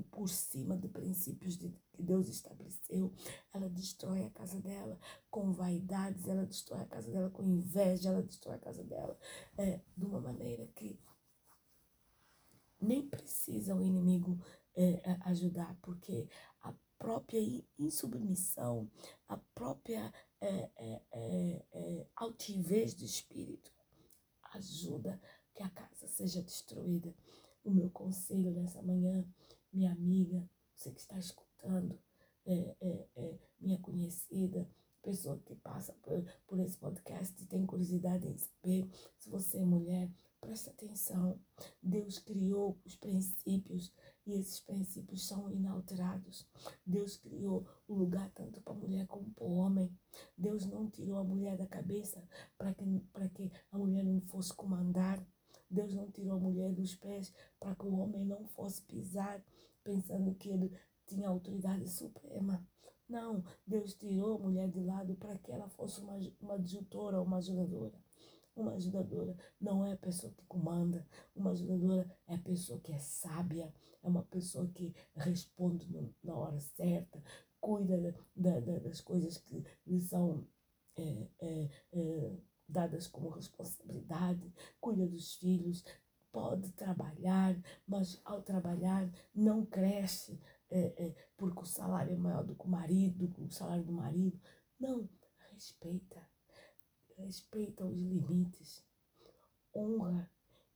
por 0.09 0.27
cima 0.27 0.75
de 0.75 0.87
princípios 0.87 1.59
de, 1.59 1.69
que 1.91 2.01
Deus 2.01 2.27
estabeleceu. 2.27 3.13
Ela 3.53 3.69
destrói 3.69 4.25
a 4.25 4.31
casa 4.31 4.59
dela 4.59 4.99
com 5.29 5.51
vaidades, 5.51 6.27
ela 6.27 6.45
destrói 6.47 6.81
a 6.81 6.87
casa 6.87 7.11
dela 7.11 7.29
com 7.29 7.43
inveja, 7.43 8.09
ela 8.09 8.23
destrói 8.23 8.55
a 8.55 8.59
casa 8.59 8.83
dela 8.83 9.15
é, 9.57 9.79
de 9.95 10.05
uma 10.05 10.19
maneira 10.19 10.65
que 10.75 10.99
nem 12.81 13.07
precisa 13.07 13.75
o 13.75 13.81
inimigo 13.83 14.43
é, 14.75 15.01
ajudar, 15.25 15.77
porque 15.83 16.27
a 16.61 16.73
própria 17.03 17.65
insubmissão, 17.77 18.89
a 19.27 19.35
própria 19.35 20.13
é, 20.39 20.69
é, 20.77 21.01
é, 21.11 21.65
é 21.73 22.07
altivez 22.15 22.93
do 22.93 23.03
espírito 23.03 23.69
ajuda 24.53 25.19
que 25.53 25.61
a 25.61 25.69
casa 25.69 26.07
seja 26.07 26.41
destruída. 26.41 27.13
O 27.61 27.71
meu 27.71 27.89
conselho 27.89 28.51
nessa 28.51 28.81
manhã, 28.81 29.25
minha 29.71 29.91
amiga, 29.91 30.49
você 30.73 30.91
que 30.91 31.01
está 31.01 31.19
escutando, 31.19 31.99
é, 32.45 32.75
é, 32.79 33.39
minha 33.59 33.77
conhecida, 33.79 34.65
pessoa 35.01 35.37
que 35.45 35.55
passa 35.55 35.91
por, 36.01 36.23
por 36.47 36.57
esse 36.59 36.77
podcast 36.77 37.43
e 37.43 37.47
tem 37.47 37.65
curiosidade 37.65 38.25
em 38.25 38.37
saber, 38.37 38.89
se 39.17 39.29
você 39.29 39.57
é 39.57 39.65
mulher, 39.65 40.09
preste 40.43 40.69
atenção. 40.69 41.39
Deus 41.81 42.19
criou 42.19 42.77
os 42.85 42.95
princípios 42.97 43.93
e 44.25 44.33
esses 44.33 44.59
princípios 44.59 45.25
são 45.25 45.49
inalterados. 45.49 46.45
Deus 46.85 47.15
criou 47.17 47.65
o 47.87 47.93
lugar 47.93 48.29
tanto 48.31 48.61
para 48.61 48.73
a 48.73 48.77
mulher 48.77 49.07
como 49.07 49.31
para 49.31 49.45
o 49.45 49.55
homem. 49.55 49.89
Deus 50.37 50.65
não 50.65 50.89
tirou 50.89 51.17
a 51.17 51.23
mulher 51.23 51.57
da 51.57 51.65
cabeça 51.65 52.21
para 52.57 52.73
que, 52.73 52.83
que 53.33 53.51
a 53.71 53.77
mulher 53.77 54.03
não 54.03 54.19
fosse 54.21 54.53
comandar. 54.53 55.25
Deus 55.69 55.93
não 55.93 56.11
tirou 56.11 56.33
a 56.33 56.39
mulher 56.39 56.73
dos 56.73 56.93
pés 56.95 57.33
para 57.59 57.73
que 57.75 57.85
o 57.85 57.95
homem 57.97 58.25
não 58.25 58.45
fosse 58.47 58.81
pisar, 58.81 59.43
pensando 59.83 60.35
que 60.35 60.49
ele 60.49 60.77
tinha 61.07 61.29
autoridade 61.29 61.89
suprema. 61.89 62.65
Não, 63.07 63.43
Deus 63.65 63.93
tirou 63.93 64.35
a 64.35 64.39
mulher 64.39 64.69
de 64.69 64.81
lado 64.81 65.15
para 65.15 65.37
que 65.37 65.51
ela 65.51 65.69
fosse 65.69 66.01
uma, 66.01 66.15
uma 66.41 66.55
adjutora, 66.55 67.21
uma 67.21 67.37
ajudadora. 67.37 68.02
Uma 68.55 68.73
ajudadora 68.73 69.35
não 69.59 69.85
é 69.85 69.93
a 69.93 69.97
pessoa 69.97 70.31
que 70.31 70.45
comanda, 70.45 71.05
uma 71.35 71.51
ajudadora 71.51 72.09
é 72.27 72.35
a 72.35 72.39
pessoa 72.39 72.79
que 72.79 72.91
é 72.91 72.99
sábia, 72.99 73.73
é 74.01 74.07
uma 74.07 74.23
pessoa 74.23 74.67
que 74.67 74.93
responde 75.15 75.91
no, 75.91 76.13
na 76.23 76.35
hora 76.35 76.59
certa, 76.59 77.21
cuida 77.59 78.15
da, 78.35 78.59
da, 78.59 78.79
das 78.79 79.01
coisas 79.01 79.37
que 79.37 79.65
lhe 79.87 80.01
são 80.01 80.45
é, 80.95 81.27
é, 81.39 81.69
é, 81.93 82.37
dadas 82.67 83.07
como 83.07 83.29
responsabilidade, 83.29 84.53
cuida 84.79 85.07
dos 85.07 85.35
filhos, 85.35 85.83
pode 86.31 86.71
trabalhar, 86.73 87.55
mas 87.87 88.19
ao 88.25 88.41
trabalhar 88.41 89.09
não 89.33 89.65
cresce 89.65 90.39
é, 90.69 91.05
é, 91.05 91.15
porque 91.37 91.61
o 91.61 91.65
salário 91.65 92.13
é 92.13 92.17
maior 92.17 92.43
do 92.43 92.55
que 92.55 92.65
o 92.65 92.69
marido, 92.69 93.31
o 93.37 93.49
salário 93.51 93.83
do 93.83 93.93
marido. 93.93 94.39
Não, 94.79 95.07
respeita, 95.51 96.27
respeita 97.17 97.85
os 97.85 98.01
limites, 98.01 98.83
honra 99.73 100.29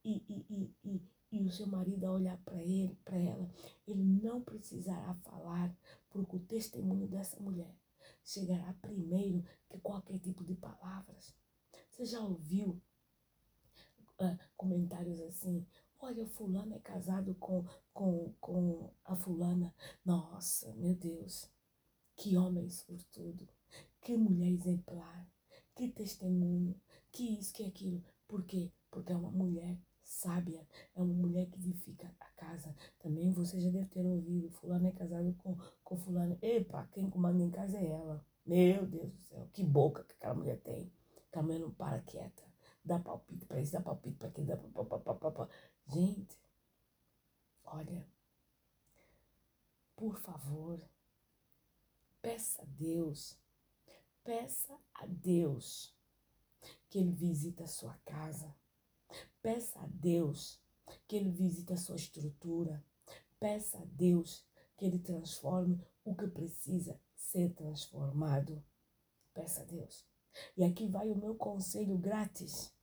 e, 0.04 0.24
e, 0.30 0.76
e, 0.84 1.02
e, 1.32 1.44
o 1.44 1.52
seu 1.52 1.68
marido 1.68 2.06
a 2.06 2.12
olhar 2.12 2.38
para 2.44 2.62
ele, 2.62 2.98
para 3.04 3.18
ela, 3.18 3.50
ele 3.88 4.04
não 4.04 4.42
precisará 4.42 5.14
falar, 5.16 5.76
porque 6.10 6.36
o 6.36 6.46
testemunho 6.46 7.08
dessa 7.08 7.40
mulher 7.40 7.76
chegará 8.24 8.74
primeiro 8.82 9.44
que 9.70 9.80
qualquer 9.80 10.20
tipo 10.20 10.44
de 10.44 10.56
palavras. 10.56 11.34
Você 11.90 12.06
já 12.06 12.20
ouviu 12.22 12.82
uh, 14.20 14.38
comentários 14.56 15.20
assim? 15.22 15.66
Olha, 16.00 16.28
fulano 16.28 16.76
é 16.76 16.80
casado 16.80 17.34
com, 17.36 17.66
com, 17.94 18.34
com 18.40 18.94
a 19.04 19.16
fulana. 19.16 19.74
Nossa, 20.06 20.74
meu 20.76 20.96
Deus, 20.96 21.50
que 22.16 22.38
homem 22.38 22.70
sortudo, 22.70 23.48
que 24.02 24.16
mulher 24.16 24.52
exemplar, 24.52 25.28
que 25.78 25.88
testemunho, 25.88 26.76
que 27.12 27.38
isso, 27.40 27.54
que 27.54 27.64
aquilo. 27.64 28.04
Por 28.28 28.44
quê? 28.44 28.72
Porque 28.90 29.14
é 29.14 29.16
uma 29.16 29.30
mulher 29.30 29.78
sábia, 30.02 30.66
é 30.96 31.02
uma 31.02 31.14
mulher 31.14 31.46
que 31.46 31.60
edifica 31.60 32.12
a 32.20 32.26
casa. 32.32 32.76
Também 32.98 33.32
você 33.32 33.60
já 33.60 33.70
deve 33.70 33.86
ter 33.86 34.04
ouvido, 34.04 34.50
fulano 34.50 34.88
é 34.88 34.92
casado 34.92 35.36
com, 35.38 35.56
com 35.84 35.98
fulano. 35.98 36.36
Epa, 36.42 36.88
quem 36.92 37.10
comanda 37.10 37.44
em 37.44 37.52
casa 37.52 37.78
é 37.78 37.92
ela. 37.92 38.26
Meu 38.44 38.88
Deus 38.88 39.12
do 39.12 39.22
céu, 39.22 39.48
que 39.54 39.64
boca 39.64 40.04
que 40.04 40.14
aquela 40.14 40.34
mulher 40.34 40.60
tem. 40.62 40.92
Também 41.32 41.60
não 41.60 41.72
para 41.72 42.02
quieta. 42.02 42.44
Dá 42.84 42.98
palpite 42.98 43.46
para 43.46 43.62
isso, 43.62 43.74
dá 43.74 43.82
palpite 43.82 44.18
para 44.18 44.30
aquilo, 44.30 44.48
dá 44.48 44.58
pá, 44.58 45.00
pá, 45.00 45.14
pá, 45.14 45.32
pá, 45.32 45.50
Gente, 45.88 46.40
olha, 47.66 48.08
por 49.96 50.18
favor, 50.18 50.82
peça 52.22 52.62
a 52.62 52.66
Deus, 52.66 53.38
peça 54.28 54.78
a 54.94 55.06
Deus 55.06 55.96
que 56.90 57.00
Ele 57.00 57.14
visite 57.14 57.64
a 57.64 57.68
sua 57.68 57.94
casa. 58.04 58.54
Peça 59.42 59.80
a 59.80 59.88
Deus 59.88 60.60
que 61.08 61.16
Ele 61.16 61.32
visite 61.32 61.72
a 61.72 61.78
sua 61.78 61.96
estrutura. 61.96 62.84
Peça 63.40 63.78
a 63.78 63.86
Deus 63.86 64.46
que 64.76 64.84
Ele 64.84 65.00
transforme 65.00 65.82
o 66.04 66.14
que 66.14 66.28
precisa 66.28 67.00
ser 67.16 67.54
transformado. 67.54 68.62
Peça 69.34 69.62
a 69.62 69.64
Deus. 69.64 70.06
E 70.58 70.66
aqui 70.66 70.90
vai 70.90 71.10
o 71.10 71.16
meu 71.16 71.34
conselho 71.34 71.98
grátis. 71.98 72.76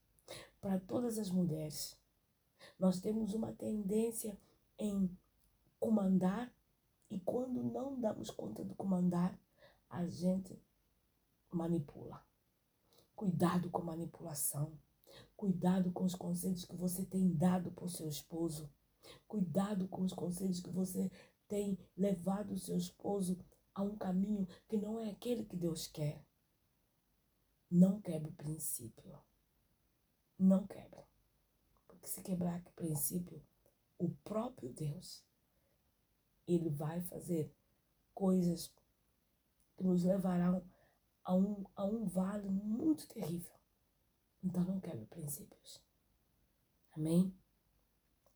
para 0.59 0.79
todas 0.79 1.19
as 1.19 1.29
mulheres. 1.29 1.95
Nós 2.79 2.99
temos 2.99 3.35
uma 3.35 3.53
tendência 3.53 4.35
em 4.79 5.15
comandar 5.79 6.51
e 7.07 7.19
quando 7.19 7.61
não 7.61 7.99
damos 8.01 8.31
conta 8.31 8.65
de 8.65 8.73
comandar, 8.73 9.39
a 9.87 10.07
gente 10.07 10.59
manipula. 11.55 12.23
Cuidado 13.15 13.69
com 13.69 13.81
manipulação. 13.81 14.77
Cuidado 15.35 15.91
com 15.91 16.03
os 16.03 16.15
conselhos 16.15 16.65
que 16.65 16.75
você 16.75 17.05
tem 17.05 17.33
dado 17.33 17.71
para 17.71 17.85
o 17.85 17.89
seu 17.89 18.07
esposo. 18.07 18.69
Cuidado 19.27 19.87
com 19.87 20.01
os 20.01 20.13
conselhos 20.13 20.59
que 20.59 20.69
você 20.69 21.09
tem 21.47 21.77
levado 21.95 22.53
o 22.53 22.59
seu 22.59 22.75
esposo 22.75 23.37
a 23.73 23.83
um 23.83 23.95
caminho 23.95 24.47
que 24.67 24.77
não 24.77 24.99
é 24.99 25.09
aquele 25.09 25.45
que 25.45 25.55
Deus 25.55 25.87
quer. 25.87 26.25
Não 27.69 28.01
quebre 28.01 28.29
o 28.29 28.35
princípio. 28.35 29.19
Não 30.37 30.65
quebre. 30.67 31.03
Porque 31.87 32.07
se 32.07 32.21
quebrar 32.21 32.61
o 32.65 32.71
princípio, 32.71 33.41
o 33.97 34.09
próprio 34.23 34.73
Deus, 34.73 35.23
ele 36.47 36.69
vai 36.69 37.01
fazer 37.01 37.53
coisas 38.13 38.73
que 39.75 39.83
nos 39.83 40.03
levarão 40.03 40.65
a 41.25 41.33
um, 41.33 41.65
a 41.75 41.83
um 41.83 42.05
vale 42.05 42.49
muito 42.49 43.07
terrível. 43.07 43.53
Então 44.43 44.63
não 44.63 44.79
quebre 44.79 45.05
princípios. 45.07 45.81
Amém? 46.91 47.35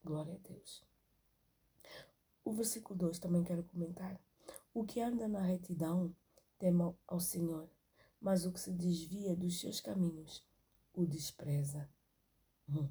Glória 0.03 0.33
a 0.33 0.47
Deus. 0.47 0.83
O 2.43 2.51
versículo 2.51 2.97
2 2.97 3.19
também 3.19 3.43
quero 3.43 3.63
comentar. 3.63 4.19
O 4.73 4.83
que 4.83 4.99
anda 4.99 5.27
na 5.27 5.41
retidão 5.41 6.15
tema 6.57 6.97
ao 7.07 7.19
Senhor, 7.19 7.69
mas 8.19 8.45
o 8.45 8.51
que 8.51 8.59
se 8.59 8.71
desvia 8.71 9.35
dos 9.35 9.59
seus 9.59 9.79
caminhos 9.79 10.43
o 10.93 11.05
despreza. 11.05 11.89
Hum. 12.67 12.89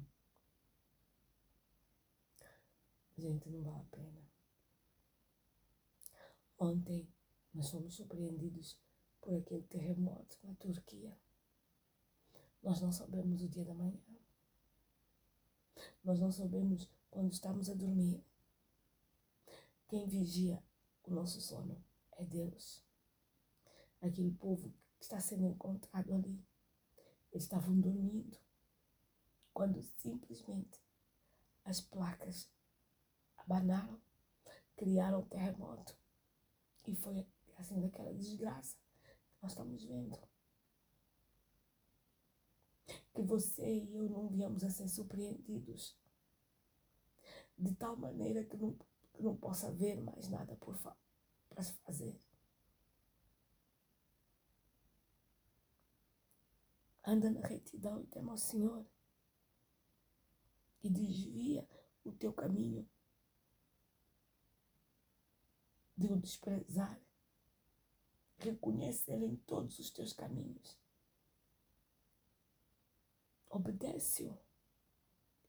Gente, 3.17 3.49
não 3.49 3.61
vale 3.61 3.81
a 3.81 3.95
pena. 3.95 4.29
Ontem 6.57 7.07
nós 7.53 7.69
fomos 7.69 7.95
surpreendidos 7.95 8.79
por 9.21 9.35
aquele 9.35 9.63
terremoto 9.63 10.37
na 10.43 10.53
Turquia. 10.55 11.17
Nós 12.61 12.81
não 12.81 12.91
sabemos 12.91 13.41
o 13.41 13.49
dia 13.49 13.65
da 13.65 13.73
manhã. 13.73 13.99
Nós 16.03 16.19
não 16.19 16.31
sabemos 16.31 16.89
quando 17.09 17.31
estamos 17.31 17.69
a 17.69 17.73
dormir. 17.73 18.23
Quem 19.87 20.07
vigia 20.07 20.61
o 21.03 21.11
nosso 21.11 21.41
sono 21.41 21.83
é 22.11 22.23
Deus. 22.23 22.83
Aquele 24.01 24.31
povo 24.31 24.73
que 24.97 25.03
está 25.03 25.19
sendo 25.19 25.45
encontrado 25.45 26.13
ali. 26.13 26.43
Eles 27.31 27.43
estavam 27.43 27.79
dormindo 27.79 28.37
quando 29.53 29.81
simplesmente 29.97 30.81
as 31.63 31.81
placas 31.81 32.49
abanaram, 33.37 34.01
criaram 34.75 35.19
um 35.19 35.25
terremoto. 35.25 35.95
E 36.87 36.95
foi 36.95 37.25
assim 37.57 37.79
daquela 37.79 38.13
desgraça 38.13 38.77
nós 39.41 39.51
estamos 39.51 39.83
vendo 39.83 40.19
que 43.13 43.21
você 43.21 43.83
e 43.83 43.95
eu 43.95 44.09
não 44.09 44.27
viemos 44.27 44.63
a 44.63 44.69
ser 44.69 44.87
surpreendidos 44.87 45.97
de 47.57 47.73
tal 47.75 47.95
maneira 47.95 48.43
que 48.45 48.57
não, 48.57 48.77
que 49.13 49.21
não 49.21 49.35
possa 49.35 49.67
haver 49.67 49.99
mais 50.01 50.29
nada 50.29 50.55
por 50.55 50.77
para 51.49 51.63
se 51.63 51.73
fazer. 51.79 52.17
Anda 57.05 57.29
na 57.29 57.45
retidão 57.47 58.01
e 58.01 58.07
tema 58.07 58.31
ao 58.31 58.37
Senhor 58.37 58.85
e 60.83 60.89
desvia 60.89 61.67
o 62.03 62.11
teu 62.11 62.31
caminho 62.31 62.87
de 65.97 66.07
o 66.07 66.17
desprezar. 66.17 66.99
Reconhece 68.39 69.11
Ele 69.11 69.25
em 69.25 69.35
todos 69.35 69.79
os 69.79 69.89
teus 69.89 70.13
caminhos 70.13 70.79
obedece-o 73.49 74.37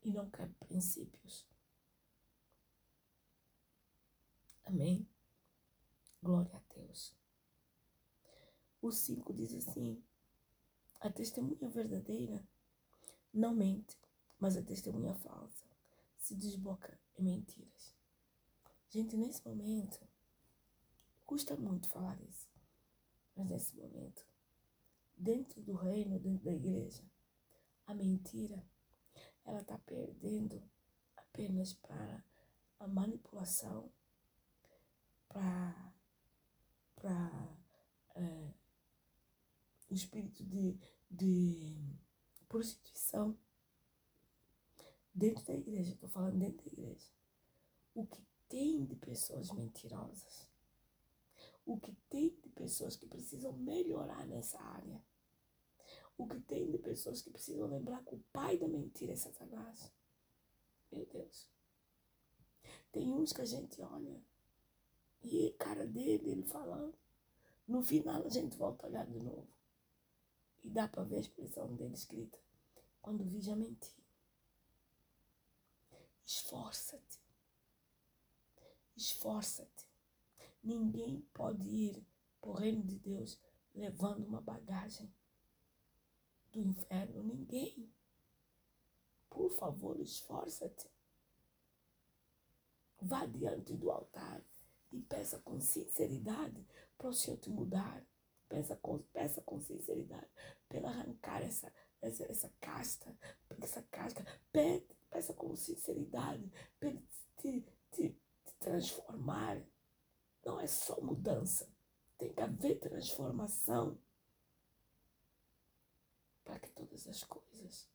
e 0.03 0.11
não 0.11 0.29
quer 0.31 0.49
princípios. 0.55 1.47
Amém? 4.65 5.07
Glória 6.23 6.57
a 6.57 6.75
Deus. 6.75 7.15
O 8.81 8.91
5 8.91 9.33
diz 9.35 9.55
assim: 9.55 10.03
a 11.01 11.11
testemunha 11.11 11.69
verdadeira 11.69 12.47
não 13.33 13.55
mente, 13.55 13.99
mas 14.39 14.57
a 14.57 14.63
testemunha 14.63 15.15
falsa 15.15 15.67
se 16.17 16.35
desboca 16.35 16.99
em 17.19 17.25
mentiras. 17.25 17.95
Gente, 18.89 19.17
nesse 19.17 19.47
momento, 19.47 20.01
custa 21.27 21.55
muito 21.57 21.89
falar 21.89 22.21
isso, 22.23 22.49
mas 23.41 23.49
nesse 23.49 23.75
momento, 23.75 24.23
dentro 25.17 25.63
do 25.63 25.73
reino, 25.73 26.19
dentro 26.19 26.45
da 26.45 26.53
igreja, 26.53 27.03
a 27.87 27.95
mentira, 27.95 28.63
ela 29.47 29.63
está 29.63 29.79
perdendo 29.79 30.63
apenas 31.17 31.73
para 31.73 32.23
a 32.79 32.87
manipulação, 32.87 33.91
para 35.27 35.95
é, 38.15 38.53
o 39.89 39.95
espírito 39.95 40.45
de, 40.45 40.79
de 41.11 41.99
prostituição 42.47 43.39
dentro 45.15 45.47
da 45.47 45.55
igreja, 45.55 45.93
estou 45.93 46.11
falando 46.11 46.39
dentro 46.39 46.63
da 46.67 46.73
igreja. 46.73 47.09
O 47.95 48.07
que 48.07 48.23
tem 48.49 48.85
de 48.85 48.97
pessoas 48.97 49.51
mentirosas, 49.53 50.50
o 51.73 51.81
que 51.81 51.93
tem 52.09 52.31
de 52.43 52.49
pessoas 52.51 52.97
que 52.97 53.07
precisam 53.07 53.53
melhorar 53.53 54.27
nessa 54.27 54.61
área 54.61 55.01
o 56.21 56.29
que 56.29 56.39
tem 56.41 56.71
de 56.71 56.77
pessoas 56.77 57.23
que 57.23 57.31
precisam 57.31 57.67
lembrar 57.67 58.05
que 58.05 58.15
o 58.15 58.23
pai 58.31 58.59
da 58.59 58.69
mentira 58.69 59.15
é 59.15 59.17
Satanás. 59.17 59.91
Meu 60.93 61.07
Deus. 61.07 61.49
Tem 62.93 63.11
uns 63.11 63.33
que 63.33 63.41
a 63.41 63.47
gente 63.47 63.81
olha 63.81 64.23
e 65.23 65.49
a 65.49 65.65
cara 65.65 65.87
dele, 65.87 66.31
ele 66.31 66.43
falando. 66.43 66.95
No 67.67 67.83
final 67.83 68.27
a 68.27 68.29
gente 68.29 68.55
volta 68.57 68.85
a 68.85 68.91
olhar 68.91 69.07
de 69.07 69.19
novo. 69.19 69.49
E 70.63 70.69
dá 70.69 70.87
para 70.87 71.05
ver 71.05 71.17
a 71.17 71.21
expressão 71.21 71.75
dele 71.75 71.95
escrita. 71.95 72.39
Quando 73.01 73.25
vi 73.25 73.41
já 73.41 73.57
menti. 73.57 73.97
Esforça-te. 76.27 77.19
Esforça-te. 78.95 79.90
Ninguém 80.63 81.21
pode 81.33 81.67
ir 81.69 82.07
para 82.41 82.51
o 82.51 82.55
reino 82.55 82.83
de 82.83 82.99
Deus 82.99 83.41
levando 83.75 84.27
uma 84.27 84.41
bagagem 84.41 85.13
do 86.53 86.61
inferno 86.61 87.23
ninguém. 87.23 87.93
Por 89.29 89.51
favor, 89.51 89.99
esforça-te. 90.01 90.91
Vá 93.01 93.25
diante 93.25 93.75
do 93.75 93.91
altar 93.91 94.45
e 94.93 95.01
peça 95.01 95.39
com 95.39 95.61
sinceridade 95.61 96.67
para 96.99 97.09
o 97.09 97.15
Senhor 97.15 97.39
te 97.39 97.49
mudar. 97.49 98.05
Peça 98.49 98.77
com, 98.77 98.99
peça 98.99 99.41
com 99.43 99.61
sinceridade 99.61 100.27
para 100.69 100.89
arrancar 100.89 101.41
essa, 101.41 101.73
essa, 102.03 102.25
essa 102.25 102.53
casta, 102.61 103.17
essa 103.63 103.81
casca. 103.83 104.27
Pede, 104.53 104.85
peça 105.09 105.33
com 105.33 105.55
sinceridade 105.55 106.51
para 106.79 106.93
te, 107.39 107.65
te, 107.93 108.17
te 108.43 108.53
transformar. 108.59 109.63
Não 110.45 110.59
é 110.61 110.67
só 110.67 111.01
mudança, 111.01 111.71
tem 112.19 112.33
que 112.33 112.41
haver 112.41 112.79
transformação 112.79 113.99
para 116.45 116.59
que 116.59 116.71
todas 116.71 117.07
as 117.07 117.23
coisas 117.25 117.89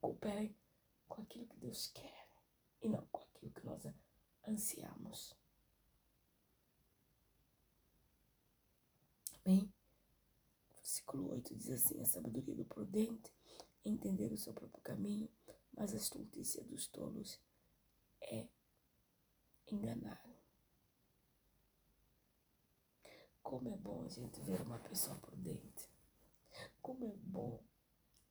cooperem 0.00 0.56
com 1.08 1.22
aquilo 1.22 1.46
que 1.46 1.56
Deus 1.56 1.88
quer 1.88 2.28
e 2.80 2.88
não 2.88 3.06
com 3.08 3.22
aquilo 3.22 3.50
que 3.52 3.64
nós 3.64 3.82
ansiamos. 4.46 5.36
Amém? 9.44 9.72
Versículo 10.76 11.30
8 11.32 11.54
diz 11.54 11.70
assim: 11.70 12.00
A 12.00 12.04
sabedoria 12.06 12.54
do 12.54 12.64
prudente 12.64 13.32
é 13.84 13.88
entender 13.88 14.32
o 14.32 14.38
seu 14.38 14.52
próprio 14.52 14.82
caminho, 14.82 15.28
mas 15.72 15.92
a 15.92 15.96
estultícia 15.96 16.62
dos 16.64 16.86
tolos 16.86 17.40
é 18.20 18.48
enganar. 19.66 20.37
Como 23.48 23.66
é 23.70 23.76
bom 23.78 24.02
a 24.04 24.08
gente 24.08 24.42
ver 24.42 24.60
uma 24.60 24.78
pessoa 24.78 25.16
prudente. 25.16 25.88
Como 26.82 27.02
é 27.06 27.16
bom 27.16 27.58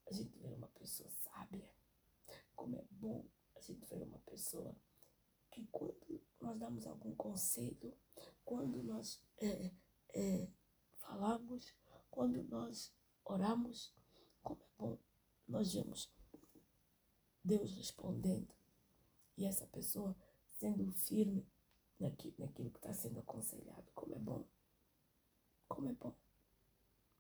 a 0.06 0.14
gente 0.14 0.38
ver 0.38 0.54
uma 0.54 0.68
pessoa 0.68 1.10
sábia. 1.10 1.68
Como 2.56 2.76
é 2.76 2.86
bom 2.92 3.26
a 3.56 3.60
gente 3.60 3.84
ver 3.88 4.04
uma 4.04 4.20
pessoa 4.20 4.76
que 5.50 5.66
quando 5.72 6.22
nós 6.40 6.60
damos 6.60 6.86
algum 6.86 7.16
conselho, 7.16 7.98
quando 8.46 8.84
nós 8.84 9.20
é, 9.40 9.72
é, 10.14 10.48
falamos, 11.00 11.74
quando 12.12 12.44
nós 12.44 12.94
oramos, 13.26 13.92
como 14.44 14.62
é 14.62 14.70
bom 14.78 15.00
nós 15.48 15.74
vemos 15.74 16.12
Deus 17.44 17.76
respondendo 17.76 18.54
e 19.36 19.46
essa 19.46 19.66
pessoa 19.66 20.16
sendo 20.60 20.92
firme 20.92 21.44
naquilo, 22.00 22.36
naquilo 22.38 22.70
que 22.70 22.78
está 22.78 22.94
sendo 22.94 23.20
aconselhado. 23.20 23.92
Como 23.96 24.14
é 24.14 24.20
bom. 24.20 24.46
Como 25.68 25.90
é 25.90 25.94
bom. 25.94 26.16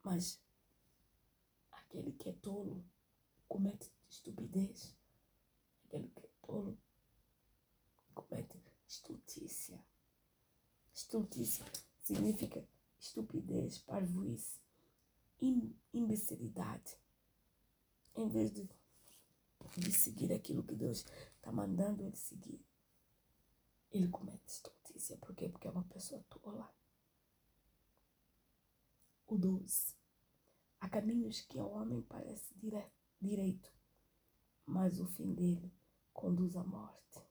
Mas 0.04 0.40
aquele 1.72 2.12
que 2.14 2.30
é 2.30 2.34
tolo 2.34 2.84
comete 3.48 3.92
estupidez. 4.10 4.96
Aquele 5.86 6.10
que 6.10 6.26
é 6.26 6.30
tolo 6.42 6.78
comete 8.14 8.62
estultícia. 8.88 9.84
Estultícia 10.94 11.66
significa 12.02 12.68
estupidez, 13.00 13.80
parvoíce, 13.80 14.60
imbecilidade. 15.94 16.98
Em 18.16 18.28
vez 18.28 18.52
de, 18.52 18.68
de 19.78 19.92
seguir 19.92 20.34
aquilo 20.34 20.64
que 20.64 20.76
Deus 20.76 21.06
está 21.36 21.52
mandando 21.52 22.04
ele 22.04 22.16
seguir, 22.16 22.60
ele 23.92 24.08
comete 24.08 24.48
estultícia. 24.48 25.18
Por 25.18 25.36
quê? 25.36 25.50
Porque 25.50 25.68
é 25.68 25.72
uma 25.72 25.84
pessoa 25.84 26.24
tola. 26.30 26.74
O 29.28 29.38
12. 29.38 29.94
Há 30.80 30.88
caminhos 30.90 31.42
que 31.42 31.60
ao 31.60 31.72
homem 31.72 32.02
parece 32.02 32.54
dire, 32.56 32.86
direito, 33.20 33.70
mas 34.66 35.02
o 35.02 35.06
fim 35.06 35.34
dele 35.34 35.70
conduz 36.14 36.56
à 36.56 36.64
morte. 36.64 37.22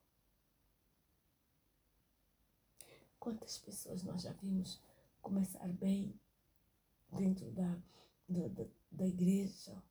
Quantas 3.19 3.59
pessoas 3.59 4.03
nós 4.03 4.23
já 4.23 4.33
vimos 4.35 4.81
começar 5.23 5.67
bem 5.73 6.21
dentro 7.11 7.51
da, 7.53 7.81
da, 8.29 8.49
da, 8.49 8.65
da 8.93 9.07
igreja, 9.07 9.83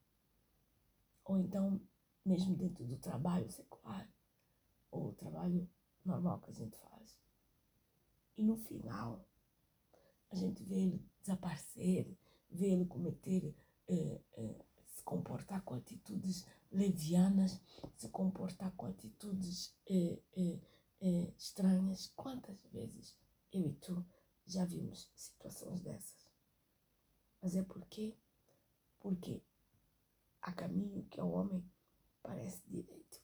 ou 1.24 1.38
então 1.38 1.80
mesmo 2.24 2.54
dentro 2.56 2.84
do 2.84 2.98
trabalho 2.98 3.50
secular, 3.50 4.08
ou 4.90 5.08
o 5.08 5.14
trabalho 5.14 5.68
normal 6.04 6.40
que 6.40 6.50
a 6.50 6.54
gente 6.54 6.78
faz. 6.78 7.18
E 8.36 8.42
no 8.42 8.56
final, 8.56 9.24
a 10.30 10.34
gente 10.36 10.62
vê 10.62 10.76
ele 10.76 11.15
desaparecer, 11.26 12.16
vê 12.48 12.72
ele 12.72 12.86
cometer, 12.86 13.54
eh, 13.88 14.20
eh, 14.34 14.64
se 14.86 15.02
comportar 15.02 15.62
com 15.62 15.74
atitudes 15.74 16.46
levianas, 16.70 17.60
se 17.96 18.08
comportar 18.08 18.70
com 18.76 18.86
atitudes 18.86 19.76
eh, 19.88 20.20
estranhas. 21.36 22.12
Quantas 22.14 22.58
vezes 22.72 23.16
eu 23.52 23.66
e 23.66 23.74
tu 23.74 24.06
já 24.46 24.64
vimos 24.64 25.10
situações 25.14 25.80
dessas. 25.80 26.30
Mas 27.42 27.56
é 27.56 27.62
porque, 27.62 28.16
porque 29.00 29.42
há 30.40 30.52
caminho 30.52 31.04
que 31.06 31.20
ao 31.20 31.30
homem 31.30 31.64
parece 32.22 32.62
direito, 32.68 33.20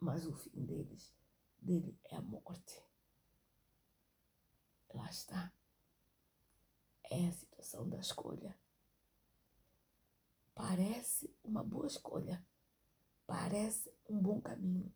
mas 0.00 0.26
o 0.26 0.34
fim 0.34 0.64
deles, 0.64 1.14
dele 1.58 1.96
é 2.04 2.16
a 2.16 2.22
morte. 2.22 2.82
Lá 4.92 5.10
está. 5.10 5.52
É 7.10 7.26
a 7.26 7.32
situação 7.32 7.88
da 7.88 7.98
escolha. 7.98 8.56
Parece 10.54 11.34
uma 11.42 11.62
boa 11.62 11.86
escolha. 11.86 12.44
Parece 13.26 13.92
um 14.08 14.20
bom 14.20 14.40
caminho. 14.40 14.92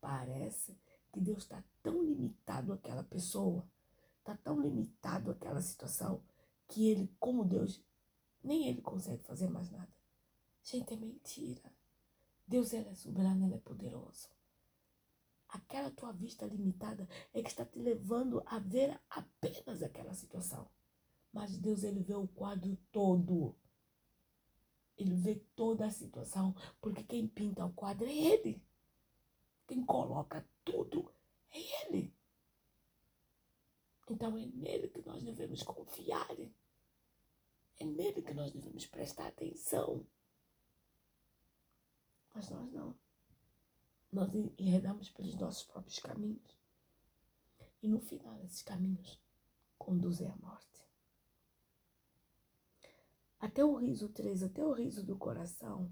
Parece 0.00 0.78
que 1.12 1.20
Deus 1.20 1.42
está 1.42 1.62
tão 1.82 2.02
limitado 2.02 2.72
àquela 2.72 3.02
pessoa, 3.02 3.68
está 4.18 4.36
tão 4.36 4.60
limitado 4.60 5.30
àquela 5.30 5.60
situação, 5.60 6.22
que 6.68 6.88
ele, 6.88 7.12
como 7.18 7.44
Deus, 7.44 7.82
nem 8.42 8.68
ele 8.68 8.80
consegue 8.80 9.22
fazer 9.24 9.48
mais 9.48 9.70
nada. 9.70 9.92
Gente, 10.62 10.94
é 10.94 10.96
mentira. 10.96 11.72
Deus 12.46 12.72
ele 12.72 12.88
é 12.88 12.94
soberano, 12.94 13.46
ele 13.46 13.54
é 13.54 13.58
poderoso. 13.58 14.28
Aquela 15.48 15.90
tua 15.90 16.12
vista 16.12 16.46
limitada 16.46 17.08
é 17.34 17.42
que 17.42 17.48
está 17.48 17.64
te 17.64 17.78
levando 17.78 18.42
a 18.46 18.58
ver 18.58 19.00
apenas 19.10 19.82
aquela 19.82 20.14
situação. 20.14 20.68
Mas 21.32 21.56
Deus 21.58 21.84
ele 21.84 22.00
vê 22.00 22.14
o 22.14 22.28
quadro 22.28 22.76
todo. 22.90 23.54
Ele 24.96 25.14
vê 25.14 25.36
toda 25.54 25.86
a 25.86 25.90
situação, 25.90 26.54
porque 26.80 27.02
quem 27.02 27.26
pinta 27.26 27.64
o 27.64 27.72
quadro 27.72 28.06
é 28.06 28.14
ele. 28.14 28.62
Quem 29.70 29.84
coloca 29.84 30.44
tudo 30.64 31.14
é 31.52 31.86
Ele. 31.86 32.12
Então 34.08 34.36
é 34.36 34.46
nele 34.46 34.88
que 34.88 35.00
nós 35.02 35.22
devemos 35.22 35.62
confiar. 35.62 36.28
É 37.78 37.84
nele 37.84 38.20
que 38.20 38.34
nós 38.34 38.50
devemos 38.50 38.84
prestar 38.86 39.28
atenção. 39.28 40.04
Mas 42.34 42.50
nós 42.50 42.72
não. 42.72 42.98
Nós 44.12 44.28
enredamos 44.58 45.08
pelos 45.10 45.36
nossos 45.36 45.62
próprios 45.62 46.00
caminhos. 46.00 46.58
E 47.80 47.88
no 47.88 48.00
final, 48.00 48.42
esses 48.42 48.62
caminhos 48.62 49.20
conduzem 49.78 50.28
à 50.28 50.36
morte. 50.38 50.79
Até 53.40 53.64
o 53.64 53.74
riso 53.74 54.08
3, 54.10 54.42
até 54.42 54.64
o 54.64 54.72
riso 54.72 55.02
do 55.02 55.16
coração, 55.16 55.90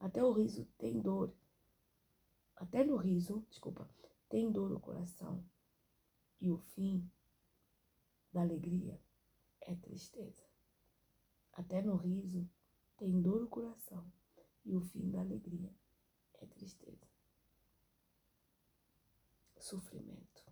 até 0.00 0.22
o 0.22 0.32
riso 0.32 0.66
tem 0.76 1.00
dor. 1.00 1.32
Até 2.56 2.84
no 2.84 2.96
riso, 2.96 3.46
desculpa, 3.48 3.88
tem 4.28 4.50
dor 4.50 4.68
no 4.68 4.80
coração. 4.80 5.44
E 6.40 6.50
o 6.50 6.58
fim 6.58 7.08
da 8.32 8.42
alegria 8.42 9.00
é 9.60 9.74
tristeza. 9.76 10.44
Até 11.52 11.82
no 11.82 11.96
riso 11.96 12.48
tem 12.96 13.20
dor 13.20 13.40
no 13.40 13.48
coração. 13.48 14.10
E 14.64 14.74
o 14.74 14.80
fim 14.80 15.10
da 15.10 15.20
alegria 15.20 15.72
é 16.34 16.46
tristeza. 16.46 17.06
Sofrimento. 19.56 20.44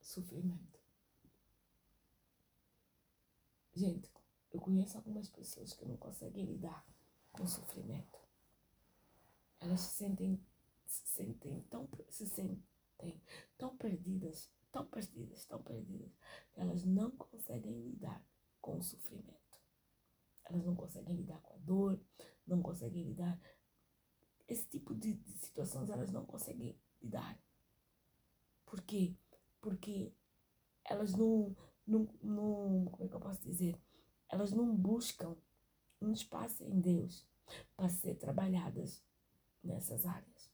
Sofrimento. 0.00 0.69
Gente, 3.74 4.10
eu 4.52 4.60
conheço 4.60 4.96
algumas 4.96 5.28
pessoas 5.28 5.72
que 5.72 5.84
não 5.84 5.96
conseguem 5.96 6.44
lidar 6.44 6.84
com 7.32 7.46
sofrimento 7.46 8.20
elas 9.60 9.80
se 9.80 9.94
sentem, 9.94 10.40
se 10.86 11.06
sentem 11.06 11.60
tão, 11.70 11.88
se 12.08 12.26
sentem 12.26 13.20
tão 13.58 13.76
perdidas, 13.76 14.50
tão 14.72 14.86
perdidas, 14.86 15.44
tão 15.44 15.62
perdidas, 15.62 16.10
elas 16.56 16.84
não 16.84 17.10
conseguem 17.10 17.80
lidar 17.82 18.24
com 18.60 18.78
o 18.78 18.82
sofrimento. 18.82 19.38
Elas 20.44 20.64
não 20.64 20.74
conseguem 20.74 21.14
lidar 21.14 21.40
com 21.42 21.54
a 21.54 21.58
dor, 21.58 22.00
não 22.46 22.60
conseguem 22.62 23.04
lidar. 23.04 23.38
Esse 24.48 24.66
tipo 24.66 24.94
de, 24.94 25.14
de 25.14 25.32
situações 25.38 25.90
elas 25.90 26.10
não 26.10 26.24
conseguem 26.24 26.76
lidar. 27.00 27.38
Por 28.64 28.80
quê? 28.82 29.14
Porque 29.60 30.12
elas 30.84 31.14
não, 31.14 31.54
não, 31.90 32.08
não. 32.22 32.84
Como 32.86 33.04
é 33.04 33.08
que 33.08 33.14
eu 33.14 33.20
posso 33.20 33.42
dizer? 33.42 33.78
Elas 34.28 34.52
não 34.52 34.74
buscam 34.74 35.36
um 36.00 36.12
espaço 36.12 36.64
em 36.64 36.80
Deus 36.80 37.26
para 37.76 37.88
ser 37.88 38.14
trabalhadas 38.14 39.02
nessas 39.62 40.06
áreas. 40.06 40.50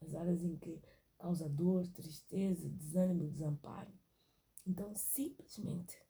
As 0.00 0.14
áreas 0.14 0.42
em 0.42 0.56
que 0.56 0.80
causa 1.18 1.48
dor, 1.48 1.86
tristeza, 1.88 2.68
desânimo, 2.68 3.30
desamparo. 3.30 3.92
Então, 4.66 4.94
simplesmente, 4.94 6.02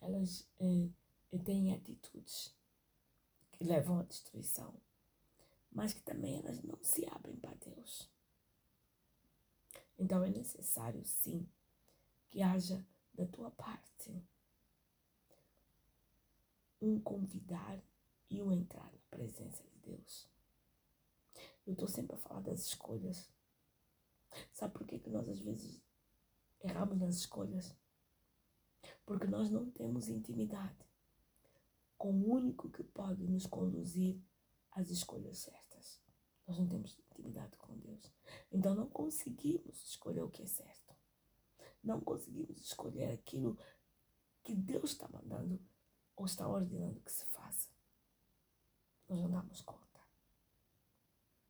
elas 0.00 0.48
é, 0.58 0.90
têm 1.44 1.72
atitudes 1.72 2.54
que 3.52 3.64
levam 3.64 4.00
à 4.00 4.02
destruição, 4.02 4.74
mas 5.72 5.92
que 5.92 6.02
também 6.02 6.38
elas 6.38 6.62
não 6.62 6.78
se 6.82 7.06
abrem 7.06 7.36
para 7.36 7.54
Deus. 7.54 8.13
Então 9.98 10.24
é 10.24 10.30
necessário, 10.30 11.04
sim, 11.04 11.48
que 12.30 12.42
haja 12.42 12.84
da 13.12 13.26
tua 13.26 13.50
parte 13.50 14.24
um 16.80 17.00
convidar 17.00 17.80
e 18.28 18.42
o 18.42 18.52
entrar 18.52 18.92
na 18.92 18.98
presença 19.10 19.62
de 19.64 19.78
Deus. 19.78 20.28
Eu 21.66 21.72
estou 21.72 21.88
sempre 21.88 22.16
a 22.16 22.18
falar 22.18 22.40
das 22.40 22.66
escolhas. 22.66 23.30
Sabe 24.52 24.74
por 24.74 24.86
que, 24.86 24.98
que 24.98 25.08
nós 25.08 25.28
às 25.28 25.38
vezes 25.40 25.82
erramos 26.60 26.98
nas 26.98 27.16
escolhas? 27.16 27.74
Porque 29.06 29.26
nós 29.26 29.50
não 29.50 29.70
temos 29.70 30.08
intimidade 30.08 30.84
com 31.96 32.12
o 32.12 32.32
único 32.32 32.68
que 32.68 32.82
pode 32.82 33.22
nos 33.24 33.46
conduzir 33.46 34.20
às 34.72 34.90
escolhas 34.90 35.38
certas. 35.38 35.63
Nós 36.46 36.58
não 36.58 36.68
temos 36.68 36.98
intimidade 36.98 37.56
com 37.56 37.76
Deus. 37.78 38.12
Então 38.52 38.74
não 38.74 38.88
conseguimos 38.88 39.82
escolher 39.84 40.22
o 40.22 40.30
que 40.30 40.42
é 40.42 40.46
certo. 40.46 40.94
Não 41.82 42.00
conseguimos 42.00 42.60
escolher 42.62 43.12
aquilo 43.12 43.58
que 44.42 44.54
Deus 44.54 44.92
está 44.92 45.08
mandando 45.08 45.60
ou 46.16 46.26
está 46.26 46.46
ordenando 46.46 47.00
que 47.00 47.12
se 47.12 47.24
faça 47.26 47.74
nós 49.08 49.20
não 49.20 49.30
damos 49.30 49.60
conta. 49.62 50.00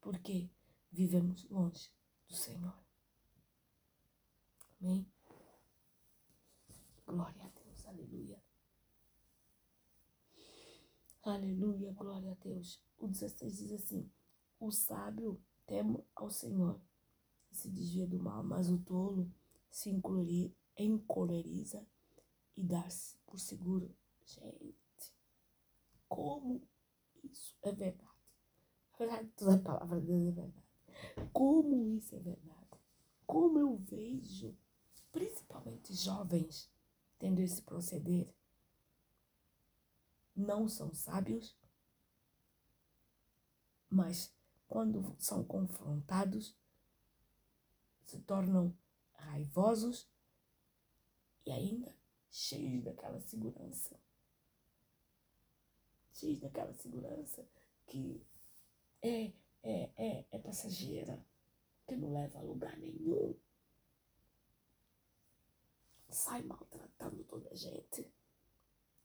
Porque 0.00 0.50
vivemos 0.90 1.48
longe 1.48 1.90
do 2.28 2.34
Senhor. 2.34 2.78
Amém? 4.80 5.10
Glória 7.06 7.44
a 7.44 7.48
Deus, 7.48 7.86
aleluia. 7.86 8.42
Aleluia, 11.22 11.92
glória 11.92 12.32
a 12.32 12.34
Deus. 12.34 12.82
O 12.98 13.08
16 13.08 13.56
diz 13.56 13.72
assim: 13.72 14.10
O 14.64 14.72
sábio 14.72 15.38
teme 15.66 16.02
ao 16.14 16.30
Senhor 16.30 16.80
e 17.52 17.54
se 17.54 17.68
desvia 17.68 18.06
do 18.06 18.18
mal, 18.18 18.42
mas 18.42 18.70
o 18.70 18.78
tolo 18.78 19.30
se 19.70 19.90
encoleriza 20.78 21.86
e 22.56 22.64
dá-se 22.64 23.18
por 23.26 23.38
seguro. 23.38 23.94
Gente, 24.24 25.12
como 26.08 26.66
isso 27.22 27.54
é 27.60 27.72
verdade? 27.72 28.08
A 28.94 28.96
verdade, 28.96 29.28
toda 29.36 29.54
a 29.56 29.58
palavra 29.58 30.00
de 30.00 30.06
Deus 30.06 30.28
é 30.28 30.30
verdade. 30.30 30.66
Como 31.30 31.84
isso 31.84 32.16
é 32.16 32.20
verdade? 32.20 32.80
Como 33.26 33.58
eu 33.58 33.76
vejo, 33.76 34.56
principalmente 35.12 35.92
jovens, 35.92 36.72
tendo 37.18 37.40
esse 37.40 37.60
proceder, 37.60 38.34
não 40.34 40.66
são 40.66 40.94
sábios, 40.94 41.54
mas 43.90 44.34
quando 44.68 45.14
são 45.18 45.44
confrontados, 45.44 46.56
se 48.04 48.20
tornam 48.20 48.76
raivosos 49.14 50.08
e 51.46 51.52
ainda 51.52 51.94
cheios 52.30 52.82
daquela 52.82 53.20
segurança. 53.20 53.98
Cheios 56.12 56.40
daquela 56.40 56.72
segurança 56.74 57.46
que 57.86 58.24
é, 59.02 59.32
é, 59.62 59.90
é, 59.96 60.24
é 60.30 60.38
passageira, 60.38 61.24
que 61.86 61.96
não 61.96 62.12
leva 62.12 62.38
a 62.38 62.42
lugar 62.42 62.76
nenhum. 62.78 63.34
Sai 66.08 66.42
maltratando 66.42 67.24
toda 67.24 67.50
a 67.50 67.54
gente. 67.54 68.10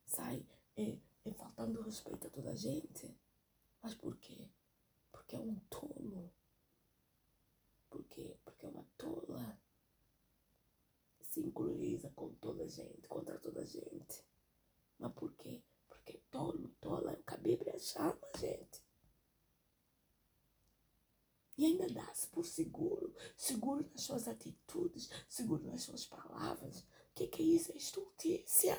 Sai 0.06 0.46
é, 0.78 0.98
é 1.26 1.34
faltando 1.34 1.82
respeito 1.82 2.28
a 2.28 2.30
toda 2.30 2.52
a 2.52 2.56
gente. 2.56 3.14
Mas 3.82 3.94
por 3.96 4.16
quê? 4.18 4.48
Porque 5.30 5.36
é 5.36 5.40
um 5.42 5.60
tolo. 5.70 6.34
Por 7.88 8.04
quê? 8.06 8.36
Porque 8.44 8.66
é 8.66 8.70
uma 8.70 8.84
tola. 8.98 9.62
Se 11.22 11.40
incluiriza 11.40 12.10
com 12.16 12.34
toda 12.34 12.64
a 12.64 12.68
gente, 12.68 13.08
contra 13.08 13.38
toda 13.38 13.62
a 13.62 13.66
gente. 13.66 14.26
Mas 14.98 15.14
por 15.14 15.32
quê? 15.36 15.62
Porque 15.88 16.18
tolo, 16.32 16.70
tola 16.82 17.12
é 17.12 17.20
o 17.20 17.24
que 17.24 17.70
a 17.70 18.38
gente. 18.40 18.84
E 21.56 21.66
ainda 21.66 21.88
dá-se 21.90 22.26
por 22.30 22.44
seguro, 22.44 23.14
seguro 23.38 23.88
nas 23.92 24.02
suas 24.02 24.28
atitudes, 24.28 25.12
seguro 25.28 25.64
nas 25.68 25.84
suas 25.84 26.08
palavras. 26.08 26.80
O 26.80 26.86
que, 27.14 27.28
que 27.28 27.44
é 27.44 27.46
isso? 27.46 27.72
É 27.72 27.76
estultícia. 27.78 28.76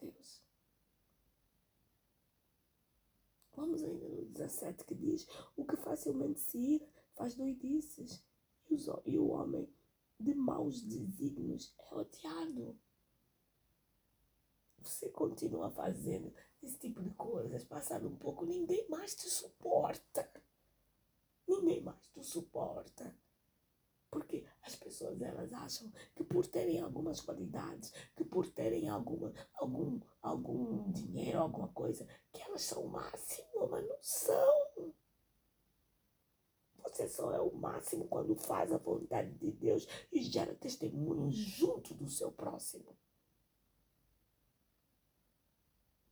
Deus. 0.00 0.42
Vamos 3.54 3.82
ainda 3.82 4.08
no 4.08 4.21
17 4.32 4.84
que 4.84 4.94
diz: 4.94 5.26
O 5.56 5.64
que 5.64 5.76
facilmente 5.76 6.40
se 6.40 6.58
ira 6.58 6.88
faz 7.14 7.34
doidices, 7.34 8.24
e, 9.04 9.18
o 9.18 9.28
homem 9.28 9.68
de 10.18 10.34
maus 10.34 10.82
desígnios 10.82 11.74
é 11.78 11.94
odiado. 11.94 12.78
Você 14.78 15.10
continua 15.10 15.70
fazendo 15.70 16.32
esse 16.62 16.78
tipo 16.78 17.02
de 17.02 17.10
coisas, 17.10 17.64
passado 17.64 18.08
um 18.08 18.16
pouco, 18.16 18.46
ninguém 18.46 18.88
mais 18.88 19.14
te 19.14 19.28
suporta. 19.28 20.30
Ninguém 21.46 21.82
mais 21.82 22.06
te 22.08 22.24
suporta. 22.24 23.14
Porque 24.12 24.44
as 24.62 24.76
pessoas 24.76 25.22
elas 25.22 25.54
acham 25.54 25.90
que 26.14 26.22
por 26.22 26.46
terem 26.46 26.82
algumas 26.82 27.18
qualidades, 27.18 27.90
que 28.14 28.22
por 28.22 28.46
terem 28.46 28.86
alguma, 28.90 29.32
algum, 29.54 29.98
algum 30.20 30.92
dinheiro, 30.92 31.38
alguma 31.38 31.68
coisa, 31.68 32.06
que 32.30 32.42
elas 32.42 32.60
são 32.60 32.84
o 32.84 32.90
máximo, 32.90 33.68
mas 33.70 33.88
não 33.88 33.96
são. 34.02 34.94
Você 36.82 37.08
só 37.08 37.32
é 37.32 37.40
o 37.40 37.54
máximo 37.54 38.06
quando 38.06 38.36
faz 38.36 38.70
a 38.70 38.76
vontade 38.76 39.32
de 39.38 39.50
Deus 39.50 39.88
e 40.12 40.22
gera 40.22 40.54
testemunho 40.56 41.30
junto 41.30 41.94
do 41.94 42.06
seu 42.06 42.30
próximo. 42.30 42.94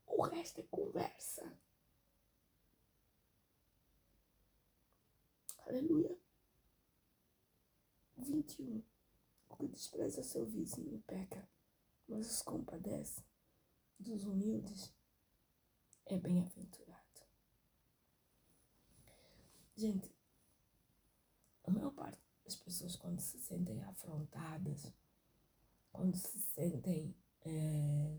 O 0.07 0.23
resto 0.23 0.63
é 0.63 0.65
conversa. 0.71 1.53
Aleluia. 5.67 6.20
21. 8.21 8.83
O 9.49 9.57
que 9.57 9.67
despreza 9.67 10.23
seu 10.23 10.47
vizinho 10.47 11.03
peca, 11.07 11.49
mas 12.07 12.31
os 12.31 12.43
compadece 12.43 13.25
dos 13.99 14.25
humildes 14.25 14.93
é 16.07 16.19
bem-aventurado. 16.19 17.01
Gente, 19.77 20.15
a 21.65 21.71
maior 21.71 21.93
parte 21.93 22.21
das 22.45 22.57
pessoas, 22.57 22.97
quando 22.97 23.21
se 23.21 23.39
sentem 23.39 23.83
afrontadas, 23.85 24.93
quando 25.93 26.17
se 26.17 26.39
sentem 26.39 27.17
é, 27.43 28.19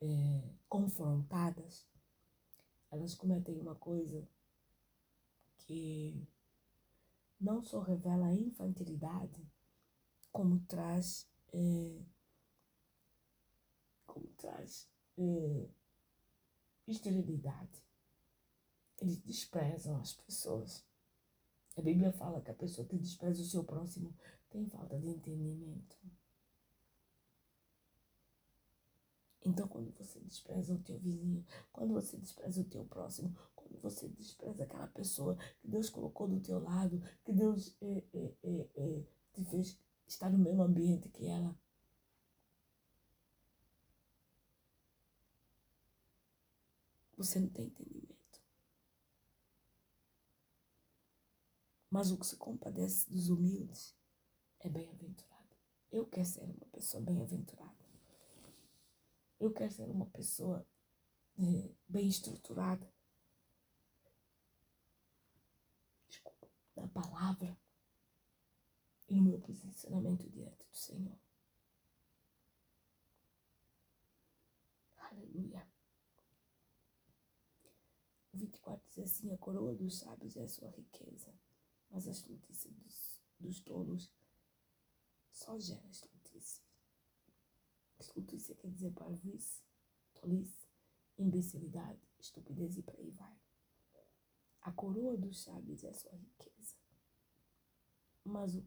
é, 0.00 0.54
confrontadas, 0.68 1.86
elas 2.90 3.14
cometem 3.14 3.58
uma 3.58 3.74
coisa 3.74 4.28
que 5.58 6.26
não 7.40 7.62
só 7.62 7.80
revela 7.80 8.26
a 8.26 8.34
infantilidade, 8.34 9.46
como 10.32 10.60
traz, 10.66 11.28
é, 11.52 12.02
como 14.06 14.26
traz 14.36 14.88
é, 15.18 15.68
esterilidade. 16.86 17.84
Eles 19.00 19.18
desprezam 19.18 19.98
as 20.00 20.14
pessoas. 20.14 20.84
A 21.76 21.82
Bíblia 21.82 22.12
fala 22.12 22.40
que 22.40 22.50
a 22.50 22.54
pessoa 22.54 22.86
que 22.86 22.96
despreza 22.96 23.42
o 23.42 23.46
seu 23.46 23.62
próximo 23.64 24.14
tem 24.48 24.66
falta 24.68 24.98
de 24.98 25.08
entendimento. 25.08 25.96
Então, 29.46 29.68
quando 29.68 29.92
você 29.92 30.18
despreza 30.18 30.74
o 30.74 30.82
teu 30.82 30.98
vizinho, 30.98 31.46
quando 31.72 31.94
você 31.94 32.16
despreza 32.16 32.60
o 32.60 32.64
teu 32.64 32.84
próximo, 32.84 33.32
quando 33.54 33.80
você 33.80 34.08
despreza 34.08 34.64
aquela 34.64 34.88
pessoa 34.88 35.36
que 35.60 35.68
Deus 35.68 35.88
colocou 35.88 36.26
do 36.26 36.40
teu 36.40 36.58
lado, 36.58 37.00
que 37.24 37.32
Deus 37.32 37.76
é, 37.80 38.04
é, 38.12 38.68
é, 38.74 39.04
te 39.32 39.44
fez 39.44 39.78
estar 40.04 40.30
no 40.30 40.38
mesmo 40.38 40.62
ambiente 40.62 41.08
que 41.10 41.28
ela, 41.28 41.56
você 47.16 47.38
não 47.38 47.48
tem 47.48 47.66
entendimento. 47.66 48.16
Mas 51.88 52.10
o 52.10 52.18
que 52.18 52.26
se 52.26 52.36
compadece 52.36 53.08
dos 53.08 53.28
humildes 53.28 53.94
é 54.58 54.68
bem-aventurado. 54.68 55.56
Eu 55.92 56.04
quero 56.04 56.26
ser 56.26 56.42
uma 56.42 56.66
pessoa 56.72 57.00
bem-aventurada. 57.00 57.85
Eu 59.38 59.52
quero 59.52 59.70
ser 59.70 59.90
uma 59.90 60.06
pessoa 60.06 60.66
é, 61.38 61.74
bem 61.86 62.08
estruturada. 62.08 62.90
Desculpa, 66.08 66.48
na 66.74 66.88
palavra 66.88 67.56
e 69.08 69.14
no 69.14 69.22
meu 69.22 69.38
posicionamento 69.40 70.28
diante 70.30 70.66
do 70.66 70.76
Senhor. 70.76 71.18
Aleluia. 74.96 75.68
O 78.32 78.38
24 78.38 78.88
diz 78.88 78.98
assim: 78.98 79.32
A 79.32 79.38
coroa 79.38 79.74
dos 79.74 79.98
sábios 79.98 80.36
é 80.36 80.42
a 80.42 80.48
sua 80.48 80.70
riqueza, 80.70 81.32
mas 81.90 82.08
a 82.08 82.10
estultice 82.10 82.70
dos, 82.70 83.20
dos 83.38 83.60
tolos 83.60 84.10
só 85.30 85.58
gera 85.58 85.86
estultice. 87.98 88.52
Estultícia 88.52 88.54
quer 88.54 88.70
dizer 88.70 88.92
parvoíce, 88.92 89.62
tolice, 90.14 90.68
imbecilidade, 91.18 92.00
estupidez 92.18 92.76
e 92.76 92.82
por 92.82 92.96
aí 92.96 93.10
vai. 93.10 93.36
A 94.62 94.72
coroa 94.72 95.16
dos 95.16 95.42
sábios 95.42 95.84
é 95.84 95.92
sua 95.92 96.12
riqueza. 96.12 96.76
Mas, 98.24 98.56
o, 98.56 98.64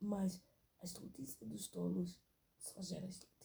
mas 0.00 0.40
a 0.80 0.84
estultícia 0.84 1.46
dos 1.46 1.68
tolos 1.68 2.20
só 2.58 2.80
gera 2.80 3.06
estultícia. 3.06 3.36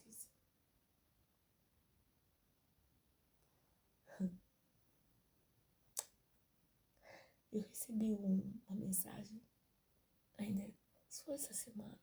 Eu 7.50 7.60
recebi 7.60 8.14
um, 8.14 8.58
uma 8.66 8.76
mensagem 8.76 9.42
ainda 10.38 10.72
só 11.06 11.32
essa 11.32 11.52
semana 11.52 12.00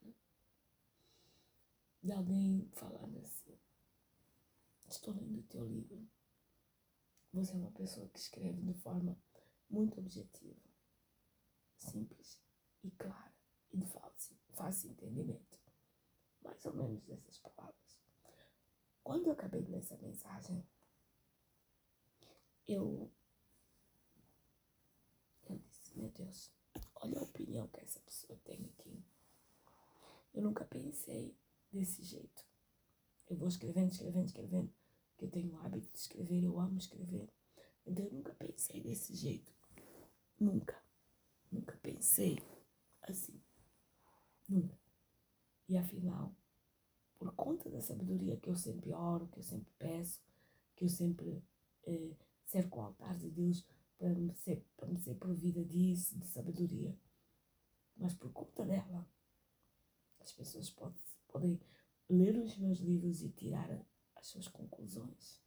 de 2.02 2.12
alguém 2.12 2.70
falando 2.74 3.20
assim: 3.20 3.58
Estou 4.88 5.14
lendo 5.14 5.40
o 5.40 5.44
teu 5.44 5.66
livro. 5.66 6.08
Você 7.34 7.54
é 7.54 7.56
uma 7.56 7.72
pessoa 7.72 8.08
que 8.10 8.20
escreve 8.20 8.62
de 8.62 8.74
forma 8.74 9.16
muito 9.70 10.00
objetiva, 10.00 10.60
simples 11.78 12.42
e 12.84 12.90
clara 12.92 13.34
e 13.72 13.78
de 13.78 13.86
fácil, 13.86 14.36
fácil 14.54 14.92
entendimento. 14.92 15.60
Mais 16.42 16.66
ou 16.66 16.74
menos 16.74 17.04
dessas 17.04 17.38
palavras. 17.40 18.00
Quando 19.04 19.28
eu 19.28 19.34
acabei 19.34 19.62
de 19.62 19.72
ler 19.72 19.80
essa 19.80 19.98
mensagem, 19.98 20.66
eu, 22.68 23.12
eu 25.48 25.58
disse, 25.58 25.98
meu 25.98 26.10
Deus, 26.10 26.52
olha 26.96 27.20
a 27.20 27.24
opinião 27.24 27.68
que 27.68 27.82
essa 27.82 28.00
pessoa 28.00 28.40
tem 28.44 28.66
aqui. 28.66 29.04
Eu 30.34 30.42
nunca 30.44 30.66
pensei 30.66 31.36
desse 31.72 32.04
jeito. 32.04 32.46
Eu 33.30 33.38
vou 33.38 33.48
escrevendo, 33.48 33.92
escrevendo, 33.92 34.26
escrevendo, 34.26 34.74
porque 35.12 35.26
eu 35.26 35.30
tenho 35.32 35.54
o 35.54 35.60
hábito 35.60 35.92
de 35.92 35.98
escrever, 35.98 36.44
eu 36.44 36.60
amo 36.60 36.78
escrever. 36.78 37.30
Então 37.86 38.06
eu 38.06 38.12
nunca 38.12 38.34
pensei 38.34 38.82
desse 38.82 39.14
jeito. 39.14 39.54
Nunca. 40.40 40.82
Nunca 41.52 41.78
pensei 41.78 42.38
assim. 43.02 43.42
Nunca. 44.48 44.78
E 45.68 45.78
afinal, 45.78 46.34
por 47.18 47.34
conta 47.36 47.70
da 47.70 47.82
sabedoria 47.82 48.38
que 48.38 48.50
eu 48.50 48.56
sempre 48.56 48.94
oro, 48.94 49.28
que 49.28 49.40
eu 49.40 49.44
sempre 49.44 49.72
peço, 49.78 50.22
que 50.76 50.86
eu 50.86 50.90
sempre 50.90 51.44
eh, 51.86 52.16
cerco 52.46 52.80
o 52.80 52.84
altar 52.84 53.18
de 53.18 53.30
Deus 53.30 53.66
para 53.98 54.10
me 54.16 54.34
ser, 54.34 54.66
para 54.78 54.88
me 54.88 54.98
ser 54.98 55.16
provida 55.16 55.64
disso, 55.64 56.18
de 56.18 56.26
sabedoria. 56.26 56.98
Mas 57.98 58.14
por 58.14 58.32
conta 58.32 58.66
dela, 58.66 59.06
as 60.22 60.32
pessoas 60.32 60.70
podem, 60.70 60.98
podem 61.32 61.60
ler 62.10 62.38
os 62.38 62.58
meus 62.58 62.80
livros 62.80 63.22
e 63.22 63.30
tirar 63.30 63.70
as 64.16 64.28
suas 64.28 64.48
conclusões. 64.48 65.42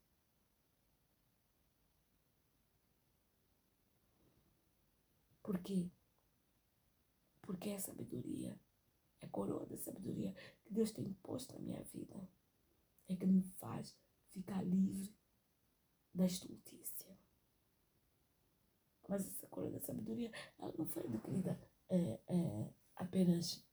Por 5.42 5.58
quê? 5.58 5.90
Porque 7.42 7.70
é 7.70 7.78
sabedoria, 7.78 8.58
é 9.20 9.26
coroa 9.26 9.66
da 9.66 9.76
sabedoria 9.76 10.32
que 10.62 10.72
Deus 10.72 10.92
tem 10.92 11.12
posto 11.14 11.52
na 11.54 11.60
minha 11.60 11.82
vida. 11.84 12.28
É 13.08 13.16
que 13.16 13.26
me 13.26 13.42
faz 13.42 13.98
ficar 14.30 14.62
livre 14.62 15.12
da 16.14 16.24
estultícia. 16.26 17.18
Mas 19.08 19.26
essa 19.26 19.46
coroa 19.48 19.72
da 19.72 19.80
sabedoria, 19.80 20.30
ela 20.58 20.72
não 20.78 20.86
foi 20.86 21.02
adquirida 21.02 21.60
é, 21.88 22.20
é, 22.28 22.72
apenas 22.96 23.66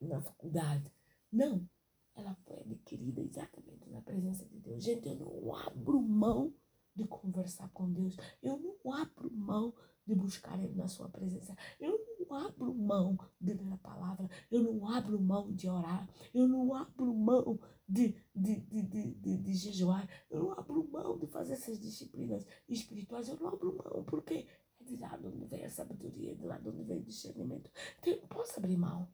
na 0.00 0.20
faculdade. 0.20 0.90
Não, 1.30 1.68
ela 2.14 2.34
foi 2.44 2.60
adquirida 2.60 3.20
exatamente 3.20 3.88
na 3.90 4.00
presença 4.02 4.44
de 4.46 4.58
Deus. 4.58 4.67
Gente, 4.78 5.08
eu 5.08 5.16
não 5.16 5.54
abro 5.54 6.00
mão 6.00 6.54
de 6.94 7.04
conversar 7.06 7.68
com 7.70 7.92
Deus. 7.92 8.16
Eu 8.42 8.58
não 8.58 8.92
abro 8.92 9.30
mão 9.30 9.74
de 10.06 10.14
buscar 10.14 10.58
Ele 10.58 10.74
na 10.74 10.88
Sua 10.88 11.08
presença. 11.08 11.56
Eu 11.78 11.98
não 12.18 12.36
abro 12.36 12.74
mão 12.74 13.18
de 13.40 13.54
ler 13.54 13.72
a 13.72 13.76
palavra. 13.76 14.28
Eu 14.50 14.62
não 14.62 14.88
abro 14.88 15.20
mão 15.20 15.52
de 15.52 15.68
orar. 15.68 16.08
Eu 16.32 16.48
não 16.48 16.74
abro 16.74 17.12
mão 17.14 17.58
de, 17.88 18.14
de, 18.34 18.60
de, 18.60 18.82
de, 18.82 19.14
de, 19.14 19.36
de 19.36 19.54
jejuar. 19.54 20.08
Eu 20.30 20.40
não 20.40 20.52
abro 20.52 20.88
mão 20.90 21.18
de 21.18 21.26
fazer 21.26 21.54
essas 21.54 21.78
disciplinas 21.80 22.46
espirituais. 22.68 23.28
Eu 23.28 23.36
não 23.38 23.48
abro 23.48 23.76
mão 23.76 24.04
porque 24.04 24.46
é 24.80 24.84
de 24.84 24.96
lá 24.96 25.16
de 25.16 25.26
onde 25.26 25.44
vem 25.44 25.64
a 25.64 25.70
sabedoria, 25.70 26.34
de 26.34 26.46
lá 26.46 26.58
de 26.58 26.68
onde 26.68 26.84
vem 26.84 26.98
o 26.98 27.04
discernimento. 27.04 27.70
Então 27.98 28.12
eu 28.12 28.20
não 28.20 28.28
posso 28.28 28.58
abrir 28.58 28.76
mão. 28.76 29.08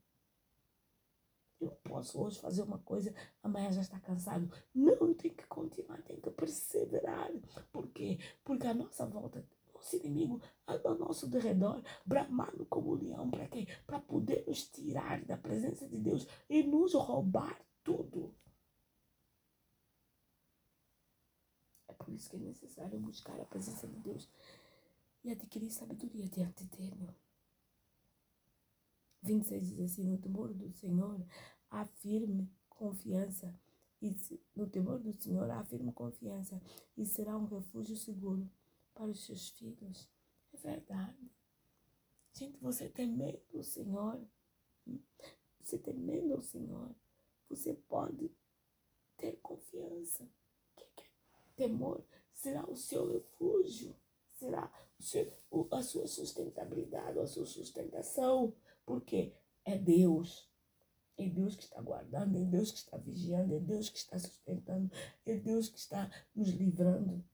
Eu 1.61 1.69
não 1.69 1.77
posso 2.05 2.21
hoje 2.21 2.39
fazer 2.39 2.63
uma 2.63 2.79
coisa, 2.79 3.15
amanhã 3.43 3.73
já 3.73 3.81
está 3.81 3.99
cansado. 3.99 4.51
Não, 4.75 5.15
tenho 5.15 5.35
que 5.35 5.47
continuar, 5.47 6.03
tenho 6.03 6.21
que 6.21 6.31
perseverar. 6.31 7.31
Por 7.73 7.89
quê? 7.89 8.19
Porque 8.45 8.67
a 8.67 8.75
nossa 8.75 9.07
volta 9.07 9.45
nosso 9.75 9.97
inimigo 9.97 10.41
anda 10.67 10.89
ao 10.89 10.99
nosso 10.99 11.27
derredor, 11.27 11.83
bramando 12.07 12.65
como 12.67 12.95
leão, 12.95 13.31
para 13.31 13.49
quê? 13.49 13.67
Para 13.87 14.01
poder 14.01 14.45
nos 14.47 14.69
tirar 14.69 15.25
da 15.25 15.37
presença 15.37 15.89
de 15.89 15.99
Deus 15.99 16.27
e 16.49 16.63
nos 16.63 16.95
roubar 16.95 17.59
tudo. 17.83 18.35
É 21.89 21.93
por 21.93 22.13
isso 22.13 22.31
que 22.31 22.37
é 22.37 22.39
necessário 22.39 22.99
buscar 23.01 23.39
a 23.41 23.45
presença 23.45 23.87
de 23.87 23.99
Deus 23.99 24.29
e 25.23 25.31
adquirir 25.31 25.71
sabedoria 25.71 26.29
diante 26.29 26.65
dele. 26.65 27.15
26 29.25 29.69
diz 29.69 29.81
assim: 29.81 30.05
No 30.05 30.19
temor 30.19 30.53
do 30.53 30.71
Senhor, 30.71 31.27
afirme 31.81 32.51
confiança. 32.69 33.55
E 34.01 34.15
no 34.55 34.67
temor 34.69 34.99
do 34.99 35.13
Senhor, 35.13 35.51
afirme 35.51 35.93
confiança 35.93 36.61
e 36.97 37.07
será 37.07 37.37
um 37.37 37.47
refúgio 37.47 37.97
seguro 37.97 38.51
para 38.95 39.07
os 39.07 39.25
seus 39.25 39.49
filhos. 39.51 40.09
É 40.53 40.57
verdade. 40.59 41.31
Gente, 42.35 42.59
você 42.59 42.89
temendo 42.89 43.41
o 43.53 43.63
Senhor, 43.63 44.21
você 45.61 45.79
temendo 45.79 46.37
o 46.37 46.43
Senhor, 46.43 46.95
você 47.49 47.73
pode 47.73 48.31
ter 49.17 49.39
confiança. 49.41 50.29
Que 50.77 51.09
temor 51.57 52.05
será 52.33 52.69
o 52.69 52.77
seu 52.77 53.11
refúgio, 53.11 53.97
será 54.35 54.71
seu, 54.99 55.33
a 55.71 55.83
sua 55.83 56.07
sustentabilidade, 56.07 57.19
a 57.19 57.27
sua 57.27 57.47
sustentação, 57.47 58.55
porque 58.85 59.33
é 59.65 59.79
Deus. 59.79 60.53
É 61.17 61.29
Deus 61.29 61.55
que 61.55 61.65
está 61.65 61.81
guardando, 61.81 62.37
é 62.37 62.45
Deus 62.45 62.73
que 62.73 62.79
está 62.79 62.97
vigiando, 62.97 63.55
é 63.55 63.61
Deus 63.61 63.89
que 63.89 63.99
está 63.99 64.19
sustentando, 64.19 64.91
é 65.25 65.37
Deus 65.37 65.69
que 65.69 65.79
está 65.79 66.11
nos 66.35 66.49
livrando. 66.49 67.25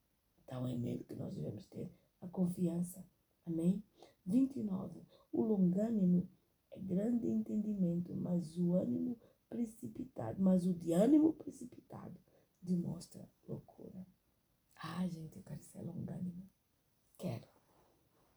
Então 0.45 0.67
é 0.67 0.77
nele 0.77 1.05
que 1.05 1.15
nós 1.15 1.35
devemos 1.35 1.67
ter 1.67 1.91
a 2.21 2.29
confiança. 2.29 3.05
Amém? 3.47 3.83
29. 4.27 5.07
O 5.33 5.43
longânimo 5.43 6.29
é 6.71 6.79
grande 6.79 7.27
entendimento, 7.27 8.15
mas 8.15 8.59
o 8.59 8.75
ânimo 8.75 9.19
precipitado, 9.49 10.41
mas 10.41 10.67
o 10.67 10.75
de 10.75 10.93
ânimo 10.93 11.33
precipitado 11.33 12.21
demonstra 12.63 13.29
loucura. 13.49 14.07
Ah, 14.77 15.07
gente, 15.09 15.37
eu 15.37 15.43
quero 15.43 15.63
ser 15.63 15.83
longânimo. 15.83 16.49
Quero. 17.19 17.49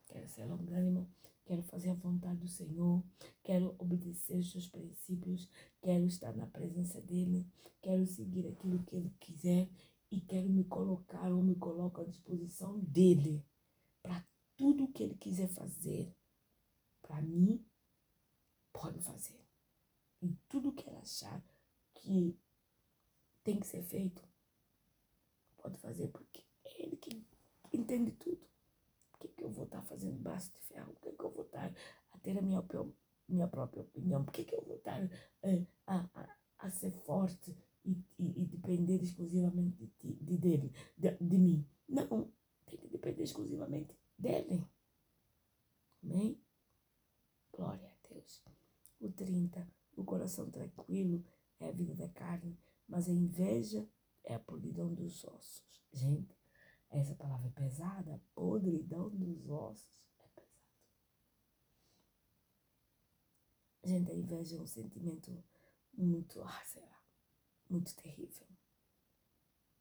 Quero 0.08 0.28
ser 0.28 0.46
longânimo. 0.46 1.10
Quero 1.46 1.64
fazer 1.64 1.90
a 1.90 1.96
vontade 1.96 2.40
do 2.40 2.48
Senhor. 2.48 3.04
Quero 3.44 3.76
obedecer 3.78 4.38
os 4.38 4.52
seus 4.52 4.68
princípios. 4.68 5.50
Quero 5.82 6.06
estar 6.06 6.34
na 6.34 6.48
presença 6.48 7.02
dEle. 7.02 7.46
Quero 7.82 8.06
seguir 8.06 8.48
aquilo 8.48 8.84
que 8.84 8.96
Ele 8.96 9.14
quiser 9.20 9.70
e 10.14 10.22
quero 10.22 10.48
me 10.48 10.64
colocar 10.64 11.32
ou 11.32 11.42
me 11.42 11.56
coloco 11.56 12.00
à 12.00 12.04
disposição 12.04 12.80
dele 12.80 13.44
para 14.04 14.24
tudo 14.56 14.92
que 14.92 15.02
ele 15.02 15.16
quiser 15.16 15.48
fazer. 15.48 16.16
Para 17.02 17.20
mim, 17.20 17.66
pode 18.72 19.02
fazer. 19.02 19.44
E 20.22 20.36
tudo 20.48 20.72
que 20.72 20.88
ele 20.88 20.98
achar 20.98 21.44
que 21.96 22.38
tem 23.44 23.60
que 23.60 23.66
ser 23.66 23.82
feito, 23.82 24.24
pode 25.58 25.80
fazer, 25.80 26.10
porque 26.10 26.46
é 26.64 26.84
ele 26.84 26.96
que 26.98 27.26
entende 27.74 28.12
tudo. 28.12 28.53
Que, 29.24 29.30
que 29.30 29.44
eu 29.44 29.50
vou 29.50 29.64
estar 29.64 29.82
fazendo 29.84 30.20
braço 30.20 30.52
de 30.52 30.60
ferro? 30.60 30.94
Por 30.94 31.02
que, 31.02 31.12
que 31.14 31.24
eu 31.24 31.32
vou 31.32 31.46
estar 31.46 31.74
a 32.12 32.18
ter 32.20 32.38
a 32.38 32.42
minha, 32.42 32.64
minha 33.28 33.48
própria 33.48 33.84
opinião? 33.84 34.24
Por 34.26 34.34
que, 34.34 34.44
que 34.44 34.56
eu 34.56 34.62
vou 34.64 34.76
estar 34.76 35.02
é, 35.42 35.66
a, 35.88 36.10
a, 36.14 36.38
a 36.60 36.70
ser 36.70 36.92
forte 36.92 37.56
e, 37.86 37.92
e, 38.20 38.42
e 38.42 38.46
depender 38.46 39.02
exclusivamente 39.02 39.90
de, 40.02 40.14
de 40.14 40.38
dele, 40.38 40.74
de, 40.98 41.16
de 41.18 41.38
mim. 41.38 41.68
Não, 41.88 42.32
tem 42.66 42.78
que 42.78 42.88
depender 42.88 43.24
exclusivamente 43.24 43.98
dele. 44.18 44.66
Amém? 46.04 46.42
Glória 47.52 47.88
a 47.88 48.08
Deus. 48.10 48.44
O 49.00 49.10
30, 49.10 49.66
o 49.96 50.04
coração 50.04 50.50
tranquilo 50.50 51.24
é 51.60 51.70
a 51.70 51.72
vida 51.72 51.96
da 51.96 52.10
carne, 52.10 52.58
mas 52.88 53.08
a 53.08 53.14
inveja 53.14 53.88
é 54.24 54.36
a 54.36 54.40
podridão 54.40 54.94
dos 54.94 55.24
ossos. 55.24 55.82
Gente, 55.94 56.36
essa 56.94 57.16
palavra 57.16 57.48
é 57.48 57.52
pesada, 57.52 58.22
podridão 58.36 59.10
dos 59.10 59.50
ossos 59.50 60.00
é 60.20 60.28
pesado. 60.28 60.48
Gente, 63.84 64.12
a 64.12 64.16
inveja 64.16 64.56
é 64.58 64.62
um 64.62 64.68
sentimento 64.68 65.44
muito, 65.94 66.42
ah, 66.44 66.64
sei 66.66 66.84
lá, 66.84 67.04
muito 67.70 67.96
terrível. 67.96 68.48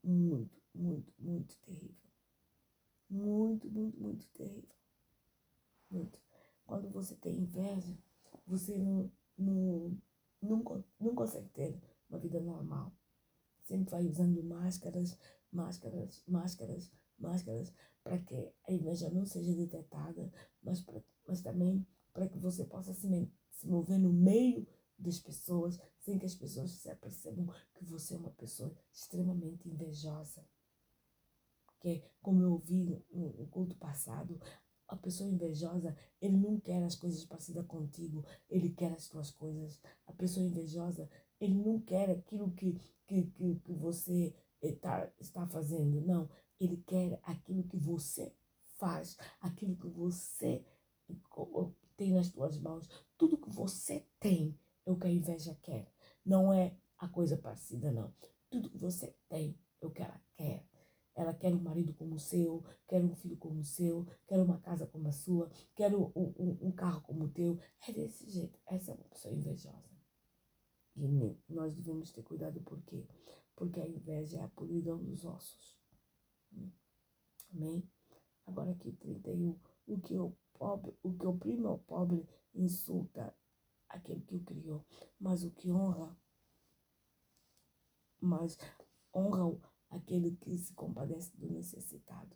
Muito, 0.03 0.61
muito, 0.73 1.13
muito 1.19 1.55
terrível. 1.59 2.11
Muito, 3.09 3.69
muito, 3.69 3.99
muito 3.99 4.27
terrível. 4.29 4.75
Muito. 5.89 6.19
Quando 6.65 6.89
você 6.89 7.15
tem 7.15 7.37
inveja, 7.37 7.95
você 8.47 8.77
não, 8.77 9.11
não, 9.37 10.01
não, 10.41 10.85
não 10.99 11.15
consegue 11.15 11.49
ter 11.49 11.79
uma 12.09 12.17
vida 12.17 12.39
normal. 12.39 12.91
Sempre 13.63 13.91
vai 13.91 14.05
usando 14.07 14.43
máscaras, 14.43 15.17
máscaras, 15.51 16.23
máscaras, 16.27 16.91
máscaras, 17.23 17.73
para 18.03 18.19
que 18.19 18.53
a 18.67 18.71
inveja 18.71 19.09
não 19.09 19.25
seja 19.25 19.55
detectada, 19.55 20.31
mas, 20.61 20.81
pra, 20.81 21.01
mas 21.27 21.41
também 21.41 21.85
para 22.13 22.27
que 22.27 22.37
você 22.37 22.63
possa 22.65 22.93
se, 22.93 23.31
se 23.49 23.67
mover 23.67 23.97
no 23.97 24.13
meio 24.13 24.67
das 24.99 25.19
pessoas, 25.19 25.79
sem 25.99 26.19
que 26.19 26.25
as 26.25 26.35
pessoas 26.35 26.71
se 26.71 26.95
percebam 26.95 27.47
que 27.73 27.83
você 27.85 28.13
é 28.13 28.17
uma 28.17 28.31
pessoa 28.31 28.71
extremamente 28.91 29.67
invejosa. 29.67 30.45
Que, 31.79 32.03
como 32.21 32.41
eu 32.41 32.53
ouvi 32.53 33.03
no, 33.11 33.33
no 33.33 33.47
culto 33.47 33.75
passado, 33.75 34.39
a 34.87 34.95
pessoa 34.95 35.29
invejosa, 35.29 35.95
ele 36.21 36.37
não 36.37 36.59
quer 36.59 36.83
as 36.83 36.95
coisas 36.95 37.25
parecidas 37.25 37.65
contigo, 37.65 38.23
ele 38.49 38.69
quer 38.69 38.93
as 38.93 39.07
tuas 39.07 39.31
coisas. 39.31 39.79
A 40.05 40.13
pessoa 40.13 40.45
invejosa, 40.45 41.09
ele 41.39 41.55
não 41.55 41.79
quer 41.79 42.09
aquilo 42.11 42.51
que, 42.51 42.79
que, 43.07 43.23
que, 43.31 43.55
que 43.59 43.73
você 43.73 44.33
está, 44.61 45.11
está 45.19 45.47
fazendo, 45.47 45.99
não. 46.01 46.29
Ele 46.59 46.77
quer 46.77 47.19
aquilo 47.23 47.63
que 47.63 47.77
você 47.77 48.33
faz, 48.77 49.17
aquilo 49.41 49.75
que 49.75 49.87
você 49.87 50.63
tem 51.95 52.13
nas 52.13 52.29
tuas 52.29 52.57
mãos. 52.57 52.89
Tudo 53.17 53.37
que 53.37 53.49
você 53.49 54.05
tem 54.19 54.57
é 54.85 54.91
o 54.91 54.97
que 54.97 55.07
a 55.07 55.11
inveja 55.11 55.57
quer. 55.61 55.91
Não 56.25 56.53
é 56.53 56.75
a 56.97 57.07
coisa 57.07 57.37
parecida, 57.37 57.91
não. 57.91 58.13
Tudo 58.49 58.69
que 58.69 58.77
você 58.77 59.15
tem 59.29 59.57
é 59.81 59.85
o 59.85 59.91
que 59.91 60.01
ela 60.01 60.21
quer. 60.35 60.65
Ela 61.15 61.33
quer 61.33 61.53
um 61.53 61.61
marido 61.61 61.93
como 61.93 62.15
o 62.15 62.19
seu, 62.19 62.63
quer 62.87 63.03
um 63.03 63.15
filho 63.15 63.37
como 63.37 63.59
o 63.59 63.63
seu, 63.63 64.07
quer 64.25 64.39
uma 64.39 64.59
casa 64.59 64.87
como 64.87 65.07
a 65.07 65.11
sua, 65.11 65.49
quer 65.75 65.95
um, 65.95 66.11
um, 66.15 66.57
um 66.61 66.71
carro 66.71 67.01
como 67.01 67.25
o 67.25 67.29
teu. 67.29 67.59
É 67.87 67.91
desse 67.91 68.29
jeito. 68.29 68.59
Essa 68.65 68.91
é 68.91 68.95
uma 68.95 69.03
pessoa 69.05 69.33
invejosa. 69.33 69.93
E 70.95 71.07
nós 71.49 71.73
devemos 71.75 72.11
ter 72.11 72.23
cuidado 72.23 72.61
por 72.61 72.81
quê? 72.83 73.07
Porque 73.55 73.79
a 73.79 73.87
inveja 73.87 74.39
é 74.39 74.43
a 74.43 74.47
podridão 74.47 74.97
dos 75.03 75.25
ossos. 75.25 75.82
Amém? 77.53 77.87
Agora 78.47 78.71
aqui 78.71 78.91
31. 78.93 79.59
O 79.85 79.99
que 79.99 80.17
o 80.17 80.35
pobre, 80.53 80.97
o 81.03 81.13
que 81.13 81.25
oprime 81.25 81.65
o 81.65 81.77
pobre 81.77 82.27
insulta 82.53 83.33
aquele 83.87 84.21
que 84.21 84.35
o 84.35 84.43
criou, 84.43 84.85
mas 85.19 85.43
o 85.43 85.51
que 85.51 85.71
honra, 85.71 86.17
mas 88.19 88.57
honra 89.13 89.59
aquele 89.89 90.35
que 90.37 90.57
se 90.57 90.73
compadece 90.73 91.35
do 91.37 91.51
necessitado. 91.51 92.35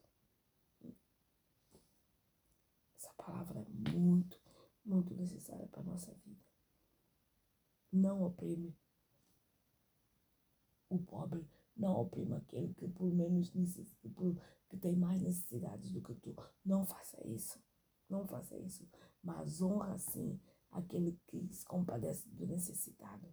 Essa 2.96 3.14
palavra 3.16 3.60
é 3.60 3.66
muito, 3.70 4.40
muito 4.86 5.16
necessária 5.16 5.68
para 5.68 5.82
a 5.82 5.86
nossa 5.86 6.14
vida. 6.14 6.46
Não 7.92 8.22
oprime 8.24 8.78
o 10.90 11.00
pobre, 11.00 11.50
não 11.76 12.02
oprime 12.02 12.36
aquele 12.36 12.74
que 12.76 12.88
por 12.88 13.12
menos 13.12 13.52
necessita, 13.54 14.10
que 14.10 14.38
tem 14.88 14.96
mais 14.96 15.22
necessidades 15.22 15.92
do 15.92 16.02
que 16.02 16.16
tu. 16.16 16.34
Não 16.64 16.86
faça 16.86 17.22
isso. 17.28 17.60
Não 18.10 18.26
faça 18.26 18.58
isso. 18.58 18.88
Mas 19.22 19.62
honra 19.62 19.98
sim 19.98 20.40
aquele 20.72 21.20
que 21.28 21.46
se 21.54 21.66
compadece 21.66 22.30
do 22.30 22.48
necessitado, 22.48 23.28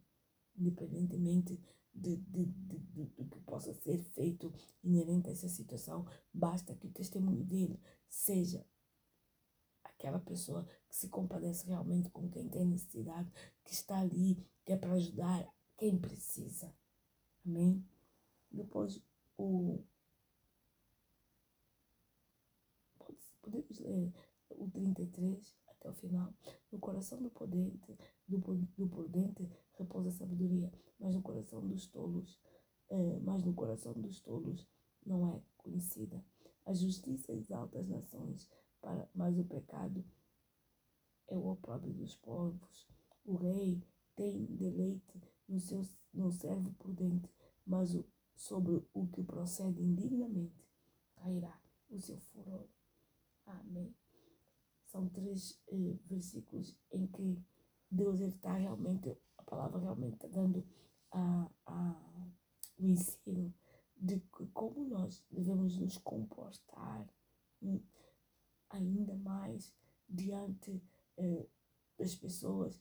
independentemente 0.56 1.60
de, 1.94 2.16
de, 2.16 2.46
de, 2.46 2.78
de, 2.78 3.04
do 3.04 3.26
que 3.28 3.40
possa 3.42 3.72
ser 3.72 4.02
feito 4.02 4.52
inerente 4.82 5.28
a 5.28 5.32
essa 5.32 5.48
situação, 5.48 6.04
basta 6.32 6.74
que 6.74 6.88
o 6.88 6.92
testemunho 6.92 7.44
dele 7.44 7.80
seja 8.08 8.66
aquela 9.84 10.18
pessoa 10.18 10.66
que 10.88 10.96
se 10.96 11.08
compadece 11.08 11.68
realmente 11.68 12.10
com 12.10 12.28
quem 12.28 12.48
tem 12.48 12.66
necessidade, 12.66 13.30
que 13.64 13.72
está 13.72 14.00
ali, 14.00 14.44
que 14.64 14.72
é 14.72 14.76
para 14.76 14.94
ajudar 14.94 15.48
quem 15.76 15.96
precisa. 15.96 16.74
Amém? 17.46 17.86
Depois, 18.50 19.00
o. 19.38 19.84
Podemos 23.44 23.78
ler 23.78 24.10
o 24.48 24.70
33 24.70 25.54
até 25.68 25.90
o 25.90 25.92
final. 25.92 26.32
No 26.72 26.78
coração 26.78 27.20
do 27.20 27.30
prudente, 27.30 27.94
do, 28.26 28.38
do 28.38 28.88
prudente 28.88 29.46
repousa 29.74 30.08
a 30.08 30.12
sabedoria, 30.12 30.72
mas 30.98 31.14
no 31.14 31.20
coração 31.20 31.66
dos 31.66 31.86
tolos, 31.86 32.40
é, 32.88 33.18
mas 33.20 33.44
no 33.44 33.52
coração 33.52 33.92
dos 33.92 34.18
tolos 34.22 34.66
não 35.04 35.28
é 35.28 35.42
conhecida. 35.58 36.24
A 36.64 36.72
justiça 36.72 37.34
exalta 37.34 37.78
as 37.78 37.86
nações, 37.86 38.50
para, 38.80 39.06
mas 39.14 39.38
o 39.38 39.44
pecado 39.44 40.02
é 41.28 41.36
o 41.36 41.46
opróbrio 41.48 41.92
dos 41.92 42.16
povos. 42.16 42.88
O 43.26 43.36
rei 43.36 43.82
tem 44.16 44.46
deleite 44.46 45.20
no 45.46 45.60
seu 45.60 45.82
no 46.14 46.30
servo 46.32 46.72
prudente, 46.74 47.28
mas 47.66 47.94
o, 47.94 48.06
sobre 48.34 48.82
o 48.94 49.06
que 49.08 49.22
procede 49.22 49.82
indignamente 49.82 50.64
cairá 51.16 51.60
o 51.90 51.98
seu 51.98 52.18
furor. 52.20 52.73
Amém. 53.46 53.94
São 54.86 55.08
três 55.08 55.60
eh, 55.68 55.98
versículos 56.06 56.76
em 56.92 57.06
que 57.06 57.42
Deus 57.90 58.20
está 58.20 58.54
realmente, 58.54 59.16
a 59.38 59.42
palavra 59.42 59.80
realmente 59.80 60.14
está 60.14 60.28
dando 60.28 60.66
a, 61.10 61.50
a, 61.66 62.30
o 62.78 62.86
ensino 62.86 63.54
de 63.96 64.20
como 64.52 64.84
nós 64.84 65.24
devemos 65.30 65.78
nos 65.78 65.98
comportar 65.98 67.08
hum, 67.62 67.80
ainda 68.70 69.14
mais 69.16 69.72
diante 70.08 70.82
eh, 71.16 71.46
das 71.98 72.14
pessoas, 72.14 72.78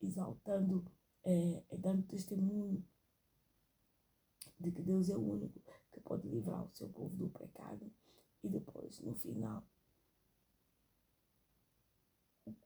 exaltando, 0.00 0.84
eh, 1.24 1.64
dando 1.78 2.06
testemunho 2.06 2.84
de 4.58 4.72
que 4.72 4.82
Deus 4.82 5.08
é 5.08 5.16
o 5.16 5.20
único 5.20 5.60
que 5.90 6.00
pode 6.00 6.28
livrar 6.28 6.64
o 6.64 6.74
seu 6.74 6.88
povo 6.88 7.16
do 7.16 7.28
pecado. 7.30 7.90
E 8.42 8.48
depois, 8.48 9.00
no 9.00 9.14
final, 9.14 9.66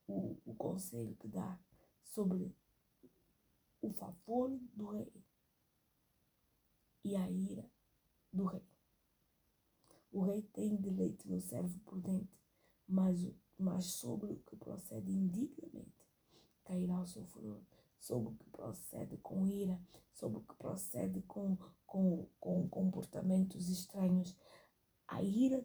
o, 0.06 0.36
o 0.44 0.54
conselho 0.54 1.14
que 1.16 1.28
dá 1.28 1.58
sobre 2.02 2.54
o 3.80 3.90
favor 3.92 4.50
do 4.74 4.90
rei 4.90 5.12
e 7.04 7.16
a 7.16 7.30
ira 7.30 7.70
do 8.32 8.44
rei. 8.44 8.64
O 10.12 10.22
rei 10.22 10.42
tem 10.42 10.76
deleite 10.76 11.28
no 11.28 11.40
servo 11.40 11.78
prudente, 11.80 12.36
mas, 12.86 13.18
mas 13.58 13.86
sobre 13.86 14.32
o 14.32 14.38
que 14.40 14.56
procede 14.56 15.10
indignamente 15.10 16.00
cairá 16.64 17.00
o 17.00 17.06
seu 17.06 17.24
furor, 17.24 17.60
sobre 17.98 18.32
o 18.32 18.36
que 18.36 18.50
procede 18.50 19.16
com 19.18 19.46
ira, 19.46 19.80
sobre 20.12 20.38
o 20.38 20.42
que 20.42 20.54
procede 20.54 21.22
com, 21.22 21.56
com, 21.86 22.26
com 22.38 22.68
comportamentos 22.68 23.68
estranhos. 23.68 24.36
A 25.10 25.22
ira, 25.22 25.64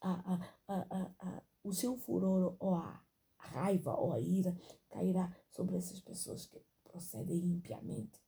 a, 0.00 0.12
a, 0.12 0.74
a, 0.74 1.10
a, 1.18 1.42
o 1.62 1.72
seu 1.72 1.96
furor 1.96 2.56
ou 2.58 2.74
a 2.74 3.02
raiva 3.38 3.94
ou 3.94 4.12
a 4.12 4.20
ira 4.20 4.56
cairá 4.88 5.34
sobre 5.50 5.76
essas 5.76 6.00
pessoas 6.00 6.46
que 6.46 6.60
procedem 6.84 7.38
impiamente. 7.38 8.22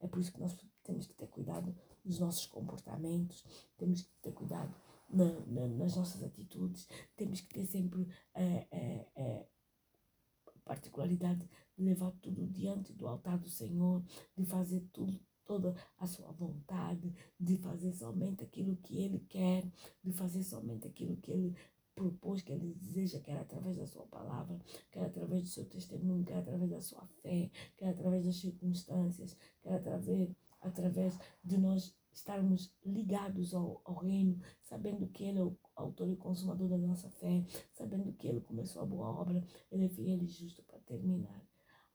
É 0.00 0.06
por 0.06 0.20
isso 0.20 0.32
que 0.32 0.40
nós 0.40 0.56
temos 0.82 1.06
que 1.06 1.14
ter 1.14 1.26
cuidado 1.28 1.74
nos 2.04 2.18
nossos 2.20 2.46
comportamentos, 2.46 3.44
temos 3.76 4.02
que 4.02 4.14
ter 4.22 4.32
cuidado 4.32 4.74
na, 5.10 5.40
na, 5.46 5.66
nas 5.68 5.96
nossas 5.96 6.22
atitudes, 6.22 6.88
temos 7.16 7.40
que 7.40 7.52
ter 7.52 7.66
sempre 7.66 8.06
é, 8.34 8.66
é, 8.70 9.08
é, 9.16 9.48
a 10.46 10.58
particularidade 10.64 11.48
de 11.76 11.84
levar 11.84 12.12
tudo 12.22 12.46
diante 12.46 12.92
do 12.92 13.06
altar 13.06 13.38
do 13.38 13.48
Senhor, 13.48 14.04
de 14.36 14.44
fazer 14.44 14.80
tudo 14.92 15.18
toda 15.46 15.74
a 15.98 16.06
sua 16.06 16.30
vontade, 16.32 17.14
de 17.38 17.56
fazer 17.56 17.92
somente 17.92 18.44
aquilo 18.44 18.76
que 18.76 18.98
Ele 18.98 19.20
quer, 19.28 19.64
de 20.02 20.12
fazer 20.12 20.42
somente 20.42 20.86
aquilo 20.86 21.16
que 21.16 21.30
Ele 21.30 21.56
propôs, 21.94 22.42
que 22.42 22.52
Ele 22.52 22.74
deseja, 22.74 23.20
quer 23.20 23.38
através 23.38 23.76
da 23.76 23.86
Sua 23.86 24.06
palavra, 24.06 24.58
quer 24.90 25.06
através 25.06 25.42
do 25.42 25.48
seu 25.48 25.64
testemunho, 25.64 26.24
quer 26.24 26.38
através 26.38 26.70
da 26.70 26.80
sua 26.80 27.06
fé, 27.22 27.50
quer 27.76 27.88
através 27.88 28.24
das 28.24 28.36
circunstâncias, 28.36 29.36
quer 29.62 29.74
através, 29.74 30.30
através 30.60 31.18
de 31.42 31.56
nós 31.56 31.96
estarmos 32.12 32.72
ligados 32.84 33.54
ao, 33.54 33.80
ao 33.84 33.96
reino, 33.96 34.40
sabendo 34.62 35.06
que 35.08 35.24
Ele 35.24 35.38
é 35.38 35.44
o 35.44 35.56
autor 35.74 36.08
e 36.08 36.16
consumador 36.16 36.68
da 36.68 36.78
nossa 36.78 37.10
fé, 37.10 37.44
sabendo 37.72 38.12
que 38.14 38.26
Ele 38.26 38.40
começou 38.40 38.82
a 38.82 38.86
boa 38.86 39.08
obra, 39.08 39.42
Ele 39.70 39.84
é 39.84 39.88
fiel 39.88 40.22
e 40.22 40.26
justo 40.26 40.62
para 40.64 40.78
terminar. 40.80 41.45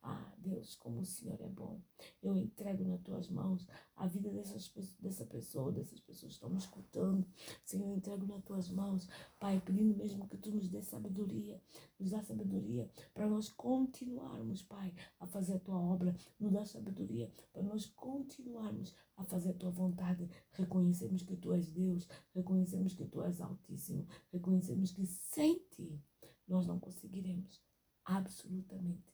Ah, 0.03 0.33
Deus, 0.39 0.75
como 0.75 1.01
o 1.01 1.05
Senhor 1.05 1.39
é 1.41 1.47
bom. 1.47 1.79
Eu 2.23 2.35
entrego 2.35 2.83
nas 2.83 3.01
tuas 3.01 3.29
mãos 3.29 3.67
a 3.95 4.07
vida 4.07 4.31
dessas, 4.31 4.73
dessa 4.99 5.25
pessoa, 5.25 5.71
dessas 5.71 5.99
pessoas 5.99 6.31
que 6.31 6.37
estão 6.37 6.49
me 6.49 6.57
escutando. 6.57 7.27
Senhor, 7.63 7.87
eu 7.87 7.95
entrego 7.95 8.25
nas 8.25 8.43
tuas 8.43 8.69
mãos, 8.69 9.07
Pai, 9.39 9.61
pedindo 9.63 9.95
mesmo 9.95 10.27
que 10.27 10.37
tu 10.37 10.49
nos 10.49 10.67
dê 10.69 10.81
sabedoria, 10.81 11.61
nos 11.99 12.09
dá 12.09 12.23
sabedoria 12.23 12.89
para 13.13 13.27
nós 13.27 13.49
continuarmos, 13.49 14.63
Pai, 14.63 14.91
a 15.19 15.27
fazer 15.27 15.55
a 15.55 15.59
tua 15.59 15.79
obra. 15.79 16.15
Nos 16.39 16.51
dá 16.51 16.65
sabedoria 16.65 17.31
para 17.53 17.61
nós 17.61 17.85
continuarmos 17.85 18.95
a 19.15 19.23
fazer 19.23 19.51
a 19.51 19.53
tua 19.53 19.69
vontade. 19.69 20.27
Reconhecemos 20.53 21.21
que 21.21 21.35
tu 21.37 21.53
és 21.53 21.69
Deus, 21.69 22.07
reconhecemos 22.33 22.95
que 22.95 23.05
tu 23.05 23.21
és 23.21 23.39
Altíssimo, 23.39 24.07
reconhecemos 24.31 24.91
que 24.91 25.05
sem 25.05 25.59
ti 25.69 26.01
nós 26.47 26.65
não 26.65 26.79
conseguiremos 26.79 27.61
absolutamente 28.03 29.10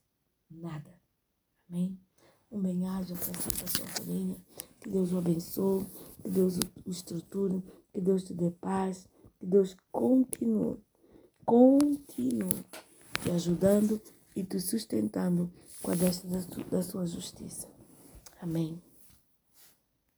nada. 0.49 0.93
Amém? 1.69 1.99
Um 2.51 2.61
bem-aja 2.61 3.15
para 3.15 3.67
sua 3.67 3.87
família. 3.87 4.35
Que 4.79 4.89
Deus 4.89 5.11
o 5.11 5.17
abençoe, 5.17 5.85
que 6.21 6.29
Deus 6.29 6.57
o 6.57 6.89
estruture, 6.89 7.63
que 7.93 7.99
Deus 7.99 8.23
te 8.23 8.33
dê 8.33 8.51
paz, 8.51 9.07
que 9.39 9.45
Deus 9.45 9.75
continue, 9.91 10.77
continue 11.45 12.63
te 13.21 13.31
ajudando 13.31 14.01
e 14.35 14.43
te 14.43 14.59
sustentando 14.59 15.51
com 15.81 15.91
a 15.91 15.95
destra 15.95 16.29
da 16.69 16.81
sua 16.81 17.05
justiça. 17.05 17.67
Amém. 18.41 18.81